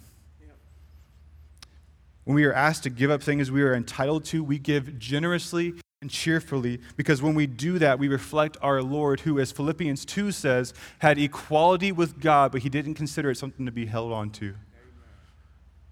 When 2.23 2.35
we 2.35 2.45
are 2.45 2.53
asked 2.53 2.83
to 2.83 2.91
give 2.91 3.09
up 3.09 3.23
things 3.23 3.49
we 3.49 3.63
are 3.63 3.73
entitled 3.73 4.23
to, 4.25 4.43
we 4.43 4.59
give 4.59 4.99
generously 4.99 5.73
and 6.01 6.09
cheerfully 6.09 6.79
because 6.95 7.21
when 7.21 7.35
we 7.35 7.45
do 7.45 7.77
that, 7.79 7.99
we 7.99 8.07
reflect 8.07 8.57
our 8.61 8.81
Lord, 8.81 9.21
who, 9.21 9.39
as 9.39 9.51
Philippians 9.51 10.05
2 10.05 10.31
says, 10.31 10.73
had 10.99 11.17
equality 11.17 11.91
with 11.91 12.19
God, 12.19 12.51
but 12.51 12.61
he 12.61 12.69
didn't 12.69 12.93
consider 12.93 13.31
it 13.31 13.35
something 13.35 13.65
to 13.65 13.71
be 13.71 13.85
held 13.85 14.13
on 14.13 14.29
to. 14.31 14.55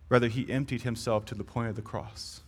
Rather, 0.10 0.30
he 0.30 0.50
emptied 0.50 0.84
himself 0.84 1.26
to 1.26 1.36
the 1.36 1.43
point 1.43 1.67
of 1.67 1.76
the 1.76 1.82
cross. 1.82 2.41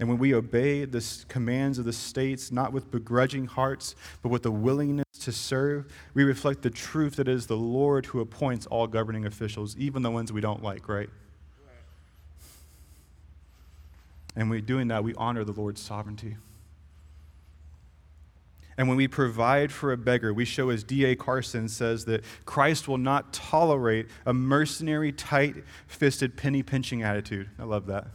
And 0.00 0.08
when 0.08 0.18
we 0.18 0.34
obey 0.34 0.84
the 0.84 1.04
commands 1.26 1.78
of 1.78 1.84
the 1.84 1.92
states, 1.92 2.52
not 2.52 2.72
with 2.72 2.90
begrudging 2.90 3.46
hearts, 3.46 3.96
but 4.22 4.28
with 4.28 4.44
a 4.46 4.50
willingness 4.50 5.06
to 5.22 5.32
serve, 5.32 5.90
we 6.14 6.22
reflect 6.22 6.62
the 6.62 6.70
truth 6.70 7.16
that 7.16 7.26
it 7.26 7.34
is 7.34 7.46
the 7.46 7.56
Lord 7.56 8.06
who 8.06 8.20
appoints 8.20 8.66
all 8.66 8.86
governing 8.86 9.24
officials, 9.24 9.76
even 9.76 10.02
the 10.02 10.10
ones 10.10 10.32
we 10.32 10.40
don't 10.40 10.62
like, 10.62 10.88
right? 10.88 11.08
And 14.38 14.48
when 14.48 14.64
doing 14.64 14.86
that, 14.86 15.02
we 15.02 15.14
honor 15.16 15.42
the 15.42 15.50
Lord's 15.50 15.82
sovereignty. 15.82 16.36
And 18.76 18.86
when 18.86 18.96
we 18.96 19.08
provide 19.08 19.72
for 19.72 19.90
a 19.90 19.96
beggar, 19.96 20.32
we 20.32 20.44
show, 20.44 20.70
as 20.70 20.84
D.A. 20.84 21.16
Carson 21.16 21.68
says, 21.68 22.04
that 22.04 22.22
Christ 22.44 22.86
will 22.86 22.98
not 22.98 23.32
tolerate 23.32 24.06
a 24.24 24.32
mercenary, 24.32 25.10
tight 25.10 25.56
fisted, 25.88 26.36
penny 26.36 26.62
pinching 26.62 27.02
attitude. 27.02 27.50
I 27.58 27.64
love 27.64 27.86
that. 27.86 28.06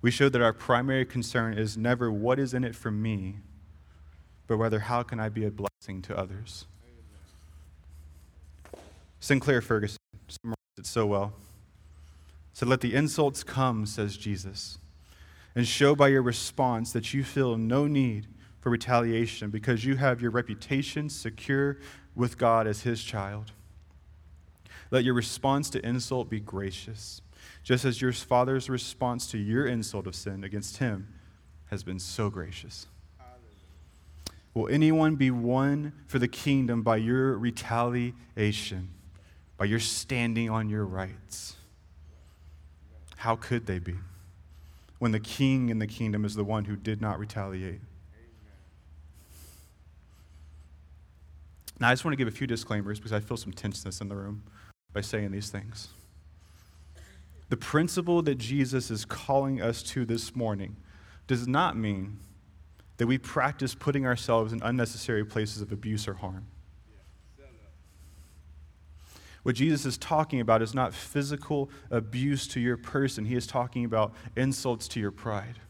We 0.00 0.10
show 0.10 0.30
that 0.30 0.40
our 0.40 0.54
primary 0.54 1.04
concern 1.04 1.58
is 1.58 1.76
never 1.76 2.10
what 2.10 2.38
is 2.38 2.54
in 2.54 2.64
it 2.64 2.74
for 2.74 2.90
me, 2.90 3.40
but 4.46 4.56
rather 4.56 4.78
how 4.80 5.02
can 5.02 5.20
I 5.20 5.28
be 5.28 5.44
a 5.44 5.50
blessing 5.50 6.00
to 6.00 6.16
others. 6.16 6.64
Sinclair 9.20 9.60
Ferguson 9.60 9.98
summarized 10.28 10.56
it 10.78 10.86
so 10.86 11.04
well. 11.04 11.34
So 12.52 12.66
let 12.66 12.80
the 12.80 12.94
insults 12.94 13.42
come, 13.42 13.86
says 13.86 14.16
Jesus, 14.16 14.78
and 15.54 15.66
show 15.66 15.94
by 15.94 16.08
your 16.08 16.22
response 16.22 16.92
that 16.92 17.14
you 17.14 17.24
feel 17.24 17.56
no 17.56 17.86
need 17.86 18.26
for 18.60 18.70
retaliation 18.70 19.50
because 19.50 19.84
you 19.84 19.96
have 19.96 20.20
your 20.20 20.30
reputation 20.30 21.08
secure 21.08 21.78
with 22.14 22.38
God 22.38 22.66
as 22.66 22.82
his 22.82 23.02
child. 23.02 23.52
Let 24.90 25.04
your 25.04 25.14
response 25.14 25.70
to 25.70 25.86
insult 25.86 26.28
be 26.28 26.40
gracious 26.40 27.22
just 27.62 27.84
as 27.84 28.00
your 28.00 28.12
father's 28.12 28.68
response 28.68 29.26
to 29.28 29.38
your 29.38 29.66
insult 29.66 30.06
of 30.06 30.14
sin 30.14 30.44
against 30.44 30.78
him 30.78 31.08
has 31.66 31.82
been 31.82 31.98
so 31.98 32.30
gracious. 32.30 32.86
Will 34.54 34.68
anyone 34.68 35.14
be 35.14 35.30
won 35.30 35.92
for 36.06 36.18
the 36.18 36.26
kingdom 36.26 36.82
by 36.82 36.96
your 36.96 37.38
retaliation, 37.38 38.90
by 39.56 39.66
your 39.66 39.78
standing 39.78 40.50
on 40.50 40.68
your 40.68 40.84
rights? 40.84 41.56
How 43.20 43.36
could 43.36 43.66
they 43.66 43.78
be 43.78 43.96
when 44.98 45.12
the 45.12 45.20
king 45.20 45.68
in 45.68 45.78
the 45.78 45.86
kingdom 45.86 46.24
is 46.24 46.34
the 46.34 46.42
one 46.42 46.64
who 46.64 46.74
did 46.74 47.02
not 47.02 47.18
retaliate? 47.18 47.82
Now, 51.78 51.90
I 51.90 51.92
just 51.92 52.02
want 52.02 52.14
to 52.14 52.16
give 52.16 52.28
a 52.28 52.30
few 52.30 52.46
disclaimers 52.46 52.98
because 52.98 53.12
I 53.12 53.20
feel 53.20 53.36
some 53.36 53.52
tenseness 53.52 54.00
in 54.00 54.08
the 54.08 54.16
room 54.16 54.42
by 54.94 55.02
saying 55.02 55.32
these 55.32 55.50
things. 55.50 55.88
The 57.50 57.58
principle 57.58 58.22
that 58.22 58.36
Jesus 58.38 58.90
is 58.90 59.04
calling 59.04 59.60
us 59.60 59.82
to 59.82 60.06
this 60.06 60.34
morning 60.34 60.76
does 61.26 61.46
not 61.46 61.76
mean 61.76 62.20
that 62.96 63.06
we 63.06 63.18
practice 63.18 63.74
putting 63.74 64.06
ourselves 64.06 64.50
in 64.54 64.62
unnecessary 64.62 65.26
places 65.26 65.60
of 65.60 65.72
abuse 65.72 66.08
or 66.08 66.14
harm. 66.14 66.46
What 69.42 69.54
Jesus 69.54 69.86
is 69.86 69.96
talking 69.96 70.40
about 70.40 70.60
is 70.62 70.74
not 70.74 70.92
physical 70.92 71.70
abuse 71.90 72.46
to 72.48 72.60
your 72.60 72.76
person, 72.76 73.24
he 73.24 73.36
is 73.36 73.46
talking 73.46 73.84
about 73.84 74.12
insults 74.36 74.86
to 74.88 75.00
your 75.00 75.10
pride. 75.10 75.60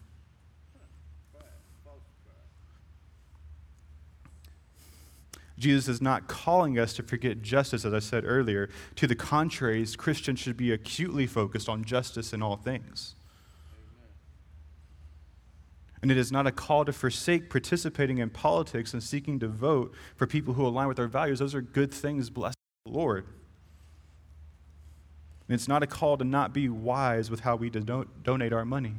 Jesus 5.61 5.89
is 5.89 6.01
not 6.01 6.27
calling 6.27 6.79
us 6.79 6.95
to 6.95 7.03
forget 7.03 7.43
justice, 7.43 7.85
as 7.85 7.93
I 7.93 7.99
said 7.99 8.25
earlier. 8.27 8.71
To 8.97 9.07
the 9.07 9.15
contrary, 9.15 9.87
Christians 9.99 10.41
should 10.41 10.57
be 10.57 10.73
acutely 10.73 11.27
focused 11.27 11.69
on 11.69 11.85
justice 11.85 12.33
in 12.33 12.43
all 12.43 12.57
things. 12.57 13.15
And 16.01 16.11
it 16.11 16.17
is 16.17 16.33
not 16.33 16.47
a 16.47 16.51
call 16.51 16.87
to 16.87 16.95
forsake 16.95 17.51
participating 17.51 18.19
in 18.19 18.31
politics 18.31 18.95
and 18.95 19.03
seeking 19.03 19.39
to 19.41 19.49
vote 19.49 19.95
for 20.17 20.27
people 20.27 20.55
who 20.55 20.67
align 20.67 20.89
with 20.89 20.99
our 20.99 21.09
values. 21.09 21.41
Those 21.41 21.55
are 21.55 21.61
good 21.61 21.93
things, 21.93 22.31
blessed 22.31 22.57
the 22.87 22.93
Lord. 22.93 23.27
And 25.51 25.57
it's 25.57 25.67
not 25.67 25.83
a 25.83 25.87
call 25.89 26.17
to 26.17 26.23
not 26.23 26.55
be 26.55 26.69
wise 26.69 27.29
with 27.29 27.41
how 27.41 27.57
we 27.57 27.71
don- 27.71 28.09
donate 28.23 28.53
our 28.53 28.65
money. 28.65 28.95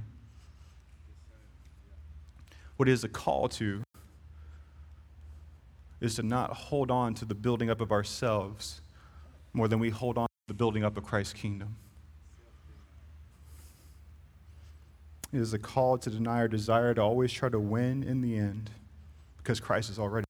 What 2.76 2.90
is 2.90 3.06
a 3.06 3.08
call 3.08 3.48
to 3.48 3.84
is 6.02 6.16
to 6.16 6.24
not 6.24 6.52
hold 6.52 6.92
on 6.92 7.14
to 7.14 7.24
the 7.24 7.36
building 7.36 7.70
up 7.70 7.80
of 7.80 7.94
ourselves 7.94 8.82
more 9.54 9.70
than 9.70 9.80
we 9.80 9.92
hold 9.92 10.18
on 10.18 10.26
to 10.26 10.48
the 10.50 10.54
building 10.54 10.84
up 10.84 10.98
of 10.98 11.06
Christ's 11.06 11.32
kingdom. 11.32 11.78
It 15.32 15.40
is 15.40 15.54
a 15.54 15.60
call 15.60 15.98
to 16.00 16.10
deny 16.10 16.40
our 16.40 16.50
desire 16.50 16.94
to 16.96 17.02
always 17.02 17.32
try 17.32 17.48
to 17.48 17.60
win 17.62 18.04
in 18.04 18.20
the 18.20 18.36
end 18.36 18.72
because 19.38 19.62
Christ 19.62 19.90
is 19.90 19.98
already. 19.98 20.26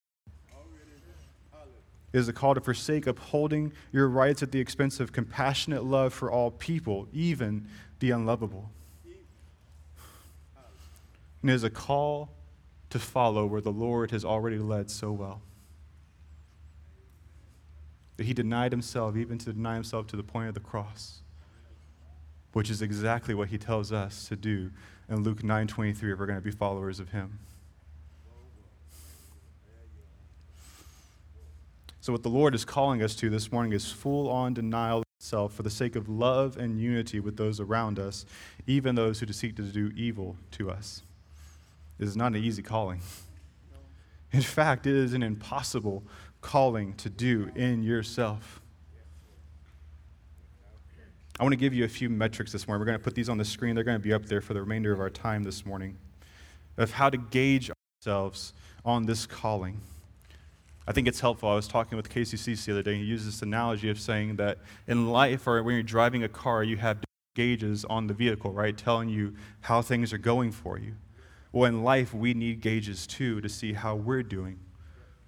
Is 2.14 2.28
a 2.28 2.34
call 2.34 2.56
to 2.56 2.62
forsake 2.62 3.08
upholding 3.08 3.72
your 3.94 4.10
rights 4.10 4.44
at 4.44 4.52
the 4.52 4.60
expense 4.60 5.00
of 5.00 5.14
compassionate 5.14 5.86
love 5.86 6.14
for 6.14 6.30
all 6.30 6.52
people, 6.52 7.08
even 7.14 7.68
the 8.00 8.12
unlovable. 8.12 8.70
And 11.42 11.50
it 11.50 11.54
is 11.54 11.64
a 11.64 11.70
call 11.70 12.30
to 12.90 13.00
follow 13.00 13.46
where 13.46 13.62
the 13.62 13.72
Lord 13.72 14.12
has 14.12 14.26
already 14.26 14.58
led 14.58 14.92
so 14.92 15.12
well 15.12 15.42
that 18.18 18.28
he 18.28 18.34
denied 18.34 18.72
himself, 18.72 19.16
even 19.16 19.40
to 19.40 19.54
deny 19.54 19.74
himself 19.74 20.06
to 20.08 20.16
the 20.16 20.24
point 20.24 20.48
of 20.48 20.54
the 20.54 20.60
cross, 20.60 21.22
which 22.54 22.70
is 22.70 22.82
exactly 22.82 23.34
what 23.34 23.48
he 23.48 23.58
tells 23.58 23.92
us 23.92 24.28
to 24.28 24.36
do 24.36 24.70
in 25.10 25.24
Luke 25.24 25.42
9:23 25.42 26.14
if 26.14 26.20
we're 26.20 26.28
going 26.28 26.38
to 26.38 26.44
be 26.44 26.52
followers 26.52 27.00
of 27.00 27.10
him. 27.10 27.40
So, 32.02 32.12
what 32.12 32.24
the 32.24 32.30
Lord 32.30 32.56
is 32.56 32.66
calling 32.66 33.04
us 33.04 33.16
to 33.18 33.30
this 33.30 33.52
morning 33.52 33.74
is 33.74 33.92
full 33.92 34.28
on 34.28 34.56
denial 34.56 35.00
of 35.00 35.06
self 35.20 35.54
for 35.54 35.62
the 35.62 35.70
sake 35.70 35.96
of 35.96 36.10
love 36.10 36.58
and 36.58 36.82
unity 36.82 37.20
with 37.20 37.38
those 37.38 37.60
around 37.60 38.00
us, 38.00 38.26
even 38.66 38.96
those 38.96 39.20
who 39.20 39.32
seek 39.32 39.56
to 39.58 39.62
do 39.62 39.92
evil 39.96 40.36
to 40.52 40.72
us. 40.72 41.04
It 42.00 42.08
is 42.08 42.18
not 42.18 42.34
an 42.34 42.44
easy 42.44 42.64
calling. 42.64 43.02
In 44.32 44.42
fact, 44.42 44.88
it 44.88 44.96
is 44.96 45.14
an 45.14 45.22
impossible 45.22 46.04
calling 46.42 46.96
to 46.96 47.08
do 47.08 47.52
in 47.56 47.84
yourself. 47.84 48.62
I 51.40 51.44
want 51.44 51.54
to 51.54 51.58
give 51.58 51.76
you 51.76 51.86
a 51.86 51.90
few 51.90 52.10
metrics 52.10 52.52
this 52.52 52.68
morning. 52.68 52.80
We're 52.80 52.88
going 52.88 52.98
to 52.98 53.04
put 53.04 53.14
these 53.14 53.30
on 53.30 53.38
the 53.38 53.46
screen. 53.46 53.76
They're 53.76 53.84
going 53.84 54.00
to 54.00 54.04
be 54.04 54.14
up 54.14 54.26
there 54.26 54.42
for 54.42 54.56
the 54.56 54.62
remainder 54.62 54.92
of 54.92 55.00
our 55.00 55.12
time 55.12 55.44
this 55.44 55.68
morning 55.68 55.98
of 56.78 56.94
how 56.94 57.12
to 57.12 57.18
gauge 57.18 57.70
ourselves 58.02 58.54
on 58.84 59.06
this 59.06 59.28
calling. 59.28 59.82
I 60.92 60.94
think 60.94 61.08
it's 61.08 61.22
helpful. 61.22 61.48
I 61.48 61.56
was 61.56 61.70
talking 61.70 61.96
with 61.96 62.10
KCC 62.10 62.66
the 62.66 62.74
other 62.74 62.84
day, 62.84 62.92
and 62.92 63.00
he 63.00 63.08
used 63.08 63.26
this 63.26 63.42
analogy 63.42 63.90
of 63.90 63.98
saying 63.98 64.36
that 64.36 64.58
in 64.88 65.08
life, 65.08 65.48
or 65.48 65.64
when 65.64 65.76
you're 65.76 65.84
driving 65.84 66.22
a 66.22 66.28
car, 66.28 66.66
you 66.66 66.76
have 66.76 66.98
gauges 67.34 67.86
on 67.86 68.08
the 68.08 68.14
vehicle, 68.14 68.52
right, 68.52 68.78
telling 68.78 69.08
you 69.08 69.34
how 69.62 69.82
things 69.82 70.12
are 70.12 70.18
going 70.18 70.52
for 70.52 70.78
you. 70.78 70.96
Well, 71.54 71.70
in 71.70 71.82
life, 71.86 72.14
we 72.14 72.34
need 72.34 72.60
gauges 72.60 73.08
too 73.08 73.40
to 73.40 73.48
see 73.48 73.72
how 73.72 73.96
we're 73.96 74.22
doing. 74.22 74.60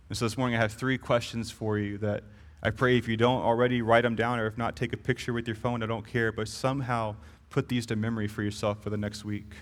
And 0.09 0.17
so 0.17 0.25
this 0.25 0.37
morning 0.37 0.57
I 0.57 0.59
have 0.59 0.73
three 0.73 0.97
questions 0.97 1.49
for 1.49 1.77
you 1.77 1.97
that 1.99 2.25
I 2.61 2.69
pray 2.69 2.97
if 2.97 3.07
you 3.07 3.15
don't 3.15 3.41
already 3.41 3.81
write 3.81 4.01
them 4.01 4.17
down 4.17 4.41
or 4.41 4.47
if 4.47 4.57
not, 4.57 4.75
take 4.75 4.91
a 4.91 4.97
picture 4.97 5.31
with 5.31 5.47
your 5.47 5.55
phone. 5.55 5.81
I 5.81 5.85
don't 5.85 6.05
care, 6.05 6.33
but 6.33 6.49
somehow 6.49 7.15
put 7.49 7.69
these 7.69 7.85
to 7.85 7.95
memory 7.95 8.27
for 8.27 8.43
yourself 8.43 8.83
for 8.83 8.89
the 8.89 8.97
next 8.97 9.23
week. 9.23 9.53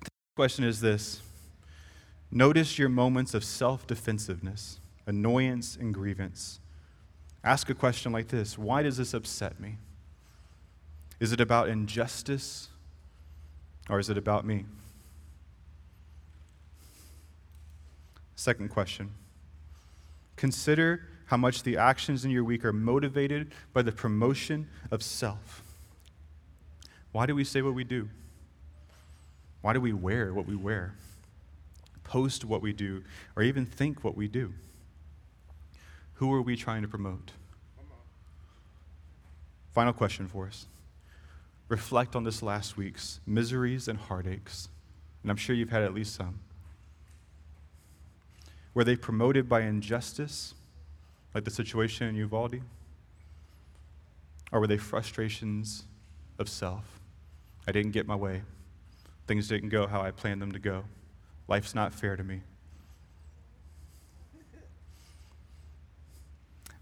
The 0.00 0.08
question 0.36 0.64
is 0.64 0.80
this 0.80 1.20
Notice 2.30 2.78
your 2.78 2.88
moments 2.88 3.34
of 3.34 3.44
self 3.44 3.86
defensiveness, 3.86 4.80
annoyance, 5.06 5.76
and 5.76 5.94
grievance. 5.94 6.60
Ask 7.44 7.70
a 7.70 7.74
question 7.74 8.12
like 8.12 8.28
this 8.28 8.58
Why 8.58 8.82
does 8.82 8.96
this 8.96 9.14
upset 9.14 9.60
me? 9.60 9.78
Is 11.20 11.32
it 11.32 11.40
about 11.40 11.68
injustice 11.68 12.68
or 13.88 13.98
is 13.98 14.10
it 14.10 14.18
about 14.18 14.44
me? 14.44 14.66
Second 18.34 18.68
question 18.68 19.12
Consider 20.36 21.08
how 21.26 21.36
much 21.36 21.62
the 21.62 21.76
actions 21.76 22.24
in 22.24 22.30
your 22.30 22.44
week 22.44 22.64
are 22.64 22.72
motivated 22.72 23.52
by 23.72 23.82
the 23.82 23.92
promotion 23.92 24.68
of 24.90 25.02
self. 25.02 25.62
Why 27.12 27.26
do 27.26 27.34
we 27.34 27.44
say 27.44 27.62
what 27.62 27.74
we 27.74 27.84
do? 27.84 28.08
Why 29.62 29.72
do 29.72 29.80
we 29.80 29.92
wear 29.92 30.32
what 30.32 30.46
we 30.46 30.54
wear? 30.54 30.94
Post 32.06 32.44
what 32.44 32.62
we 32.62 32.72
do, 32.72 33.02
or 33.34 33.42
even 33.42 33.66
think 33.66 34.04
what 34.04 34.16
we 34.16 34.28
do? 34.28 34.54
Who 36.14 36.32
are 36.32 36.40
we 36.40 36.54
trying 36.54 36.82
to 36.82 36.88
promote? 36.88 37.32
Final 39.74 39.92
question 39.92 40.28
for 40.28 40.46
us. 40.46 40.66
Reflect 41.68 42.14
on 42.14 42.22
this 42.22 42.44
last 42.44 42.76
week's 42.76 43.18
miseries 43.26 43.88
and 43.88 43.98
heartaches, 43.98 44.68
and 45.22 45.32
I'm 45.32 45.36
sure 45.36 45.56
you've 45.56 45.70
had 45.70 45.82
at 45.82 45.94
least 45.94 46.14
some. 46.14 46.38
Were 48.72 48.84
they 48.84 48.94
promoted 48.94 49.48
by 49.48 49.62
injustice 49.62 50.54
like 51.34 51.44
the 51.44 51.50
situation 51.50 52.06
in 52.06 52.14
Uvalde? 52.14 52.60
Or 54.52 54.60
were 54.60 54.68
they 54.68 54.76
frustrations 54.76 55.86
of 56.38 56.48
self? 56.48 57.00
I 57.66 57.72
didn't 57.72 57.90
get 57.90 58.06
my 58.06 58.14
way. 58.14 58.42
Things 59.26 59.48
didn't 59.48 59.70
go 59.70 59.88
how 59.88 60.02
I 60.02 60.12
planned 60.12 60.40
them 60.40 60.52
to 60.52 60.60
go. 60.60 60.84
Life's 61.48 61.74
not 61.74 61.92
fair 61.92 62.16
to 62.16 62.24
me. 62.24 62.42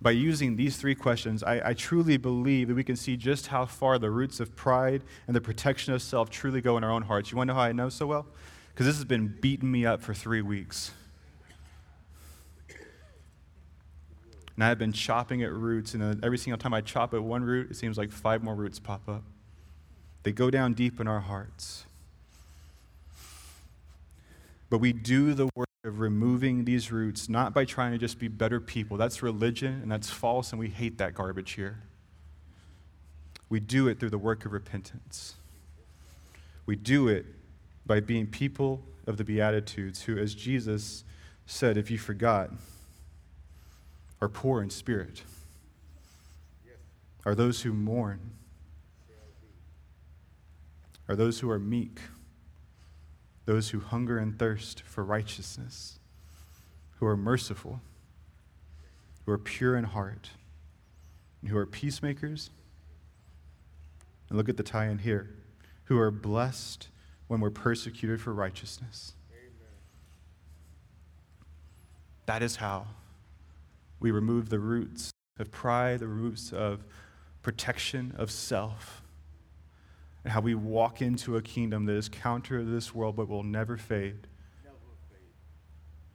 By 0.01 0.11
using 0.11 0.57
these 0.57 0.77
three 0.77 0.95
questions, 0.95 1.43
I, 1.43 1.71
I, 1.71 1.73
truly 1.73 2.19
believe 2.19 2.69
that 2.69 2.75
we 2.75 2.85
can 2.85 2.95
see 2.95 3.17
just 3.17 3.47
how 3.47 3.65
far 3.65 3.99
the 3.99 4.11
roots 4.11 4.39
of 4.39 4.55
pride 4.55 5.03
and 5.27 5.35
the 5.35 5.41
protection 5.41 5.95
of 5.95 6.03
self 6.03 6.29
truly 6.29 6.61
go 6.61 6.77
in 6.77 6.85
our 6.85 6.91
own 6.91 7.03
hearts. 7.03 7.31
You 7.31 7.39
want 7.39 7.49
to 7.49 7.55
know 7.55 7.59
how 7.59 7.65
I 7.65 7.73
know 7.73 7.89
so 7.89 8.07
well? 8.07 8.27
Because 8.69 8.85
this 8.85 8.97
has 8.97 9.07
been 9.07 9.29
beating 9.41 9.71
me 9.71 9.87
up 9.87 10.03
for 10.03 10.13
three 10.13 10.43
weeks. 10.43 10.91
And 14.57 14.63
I've 14.63 14.79
been 14.79 14.93
chopping 14.93 15.43
at 15.43 15.53
roots, 15.53 15.95
and 15.95 16.03
uh, 16.03 16.15
every 16.23 16.39
single 16.39 16.59
time 16.59 16.75
I 16.75 16.83
chop 16.83 17.15
at 17.15 17.23
one 17.23 17.43
root, 17.43 17.71
it 17.71 17.77
seems 17.77 17.97
like 17.97 18.13
five 18.13 18.43
more 18.43 18.55
roots 18.55 18.79
pop 18.79 19.09
up. 19.09 19.25
They 20.23 20.33
go 20.33 20.51
down 20.51 20.75
deep 20.75 21.01
in 21.01 21.09
our 21.09 21.21
hearts. 21.21 21.87
But 24.75 24.81
we 24.81 24.93
do 24.93 25.35
the 25.35 25.49
work 25.55 25.69
of 25.85 26.01
removing 26.01 26.65
these 26.65 26.91
roots 26.91 27.29
not 27.29 27.55
by 27.55 27.65
trying 27.65 27.93
to 27.93 27.99
just 27.99 28.19
be 28.19 28.27
better 28.27 28.59
people. 28.59 28.97
That's 28.97 29.23
religion 29.23 29.79
and 29.81 29.93
that's 29.93 30.11
false, 30.11 30.51
and 30.51 30.59
we 30.59 30.67
hate 30.69 30.99
that 30.99 31.15
garbage 31.15 31.53
here. 31.53 31.79
We 33.49 33.61
do 33.61 33.87
it 33.87 34.01
through 34.01 34.11
the 34.11 34.19
work 34.19 34.45
of 34.45 34.51
repentance. 34.51 35.37
We 36.67 36.75
do 36.75 37.07
it 37.07 37.25
by 37.87 38.01
being 38.01 38.27
people 38.27 38.83
of 39.07 39.17
the 39.17 39.23
Beatitudes 39.23 40.03
who, 40.03 40.19
as 40.19 40.35
Jesus 40.35 41.05
said, 41.47 41.77
if 41.77 41.89
you 41.89 41.97
forgot, 41.97 42.51
are 44.21 44.29
poor 44.29 44.61
in 44.61 44.71
spirit, 44.71 45.23
are 47.25 47.37
those 47.37 47.63
who 47.63 47.73
mourn, 47.73 48.19
are 51.09 51.15
those 51.15 51.39
who 51.39 51.49
are 51.49 51.61
meek 51.61 52.01
those 53.47 53.71
who 53.71 53.81
hunger 53.81 54.19
and 54.19 54.39
thirst 54.39 54.83
for 54.83 55.05
righteousness, 55.05 55.99
who 56.99 57.07
are 57.07 57.17
merciful, 57.17 57.81
who 59.25 59.33
are 59.33 59.39
pure 59.39 59.77
in 59.77 59.85
heart, 59.85 60.31
and 61.41 61.51
who 61.51 61.59
are 61.59 61.67
peacemakers. 61.67 62.51
And 64.29 64.39
look 64.39 64.49
at 64.49 64.57
the 64.57 64.63
tie 64.63 64.87
in 64.87 64.99
here 64.99 65.31
who 65.85 65.99
are 65.99 66.11
blessed 66.11 66.89
when 67.27 67.41
we're 67.41 67.51
persecuted 67.51 68.21
for 68.21 68.33
righteousness. 68.33 69.13
Amen. 69.31 69.69
That 72.27 72.43
is 72.43 72.57
how 72.57 72.87
we 74.01 74.11
remove 74.11 74.49
the 74.49 74.59
roots 74.59 75.11
of 75.39 75.51
pride, 75.51 76.01
the 76.01 76.07
roots 76.07 76.53
of 76.53 76.85
protection 77.43 78.15
of 78.17 78.31
self 78.31 79.04
and 80.25 80.33
how 80.33 80.41
we 80.41 80.55
walk 80.55 81.03
into 81.03 81.37
a 81.37 81.43
kingdom 81.43 81.85
that 81.85 81.93
is 81.95 82.09
counter 82.09 82.59
to 82.59 82.65
this 82.65 82.95
world 82.95 83.15
but 83.17 83.29
will 83.29 83.43
never 83.43 83.77
fade, 83.77 84.27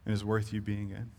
and 0.06 0.14
is 0.14 0.26
worth 0.26 0.52
you 0.52 0.62
being 0.62 0.90
in. 0.90 1.12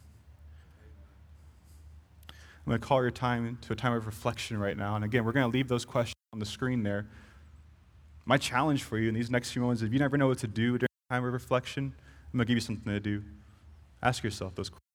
I'm 2.28 2.66
going 2.66 2.80
to 2.80 2.86
call 2.86 3.00
your 3.00 3.10
time 3.10 3.58
to 3.62 3.72
a 3.72 3.76
time 3.76 3.92
of 3.92 4.06
reflection 4.06 4.58
right 4.58 4.76
now. 4.76 4.94
And 4.94 5.04
again, 5.04 5.24
we're 5.24 5.32
going 5.32 5.50
to 5.50 5.56
leave 5.56 5.68
those 5.68 5.84
questions 5.84 6.14
on 6.32 6.38
the 6.40 6.46
screen 6.46 6.82
there. 6.82 7.06
My 8.26 8.36
challenge 8.36 8.82
for 8.82 8.98
you 8.98 9.08
in 9.08 9.14
these 9.14 9.30
next 9.30 9.50
few 9.52 9.62
moments, 9.62 9.82
if 9.82 9.92
you 9.92 9.98
never 9.98 10.18
know 10.18 10.28
what 10.28 10.38
to 10.38 10.46
do 10.46 10.78
during 10.78 10.88
a 11.10 11.14
time 11.14 11.24
of 11.24 11.32
reflection, 11.32 11.94
I'm 12.32 12.38
going 12.38 12.46
to 12.46 12.48
give 12.48 12.56
you 12.56 12.60
something 12.60 12.92
to 12.92 13.00
do. 13.00 13.24
Ask 14.02 14.22
yourself 14.22 14.54
those 14.54 14.68
questions. 14.68 14.89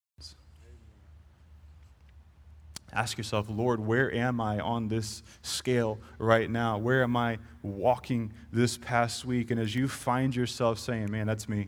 Ask 2.96 3.18
yourself, 3.18 3.48
Lord, 3.50 3.80
where 3.82 4.14
am 4.14 4.40
I 4.40 4.60
on 4.60 4.88
this 4.88 5.22
scale 5.42 6.00
right 6.18 6.50
now? 6.50 6.78
Where 6.78 7.04
am 7.04 7.18
I 7.18 7.40
walking 7.62 8.32
this 8.54 8.78
past 8.78 9.26
week? 9.26 9.52
And 9.52 9.60
as 9.60 9.76
you 9.76 9.90
find 9.90 10.34
yourself 10.34 10.80
saying, 10.80 11.12
man, 11.12 11.28
that's 11.28 11.50
me, 11.50 11.68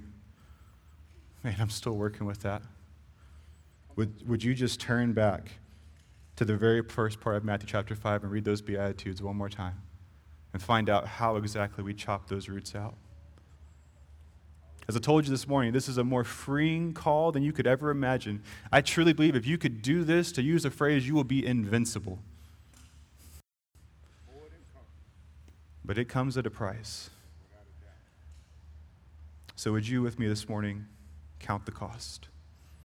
man, 1.43 1.57
I'm 1.59 1.69
still 1.69 1.97
working 1.97 2.25
with 2.25 2.41
that, 2.43 2.61
would, 3.97 4.27
would 4.27 4.41
you 4.43 4.53
just 4.53 4.79
turn 4.79 5.11
back 5.11 5.51
to 6.37 6.45
the 6.45 6.55
very 6.55 6.81
first 6.81 7.19
part 7.19 7.35
of 7.35 7.43
Matthew 7.43 7.67
chapter 7.67 7.93
5 7.95 8.23
and 8.23 8.31
read 8.31 8.45
those 8.45 8.61
Beatitudes 8.61 9.21
one 9.21 9.35
more 9.35 9.49
time 9.49 9.81
and 10.53 10.61
find 10.61 10.89
out 10.89 11.07
how 11.07 11.35
exactly 11.35 11.83
we 11.83 11.93
chop 11.93 12.29
those 12.29 12.47
roots 12.47 12.73
out? 12.73 12.95
As 14.87 14.95
I 14.95 14.99
told 14.99 15.25
you 15.25 15.31
this 15.31 15.47
morning, 15.47 15.73
this 15.73 15.89
is 15.89 15.97
a 15.97 16.03
more 16.03 16.23
freeing 16.23 16.93
call 16.93 17.33
than 17.33 17.43
you 17.43 17.51
could 17.51 17.67
ever 17.67 17.89
imagine. 17.89 18.41
I 18.71 18.79
truly 18.79 19.11
believe 19.11 19.35
if 19.35 19.45
you 19.45 19.57
could 19.57 19.81
do 19.81 20.05
this, 20.05 20.31
to 20.33 20.41
use 20.41 20.63
a 20.63 20.71
phrase, 20.71 21.05
you 21.05 21.13
will 21.13 21.25
be 21.25 21.45
invincible. 21.45 22.19
But 25.83 25.97
it 25.97 26.05
comes 26.07 26.37
at 26.37 26.45
a 26.45 26.49
price. 26.49 27.09
So, 29.55 29.73
would 29.73 29.87
you 29.87 30.01
with 30.01 30.19
me 30.19 30.27
this 30.27 30.47
morning 30.47 30.85
count 31.39 31.65
the 31.65 31.71
cost? 31.71 32.27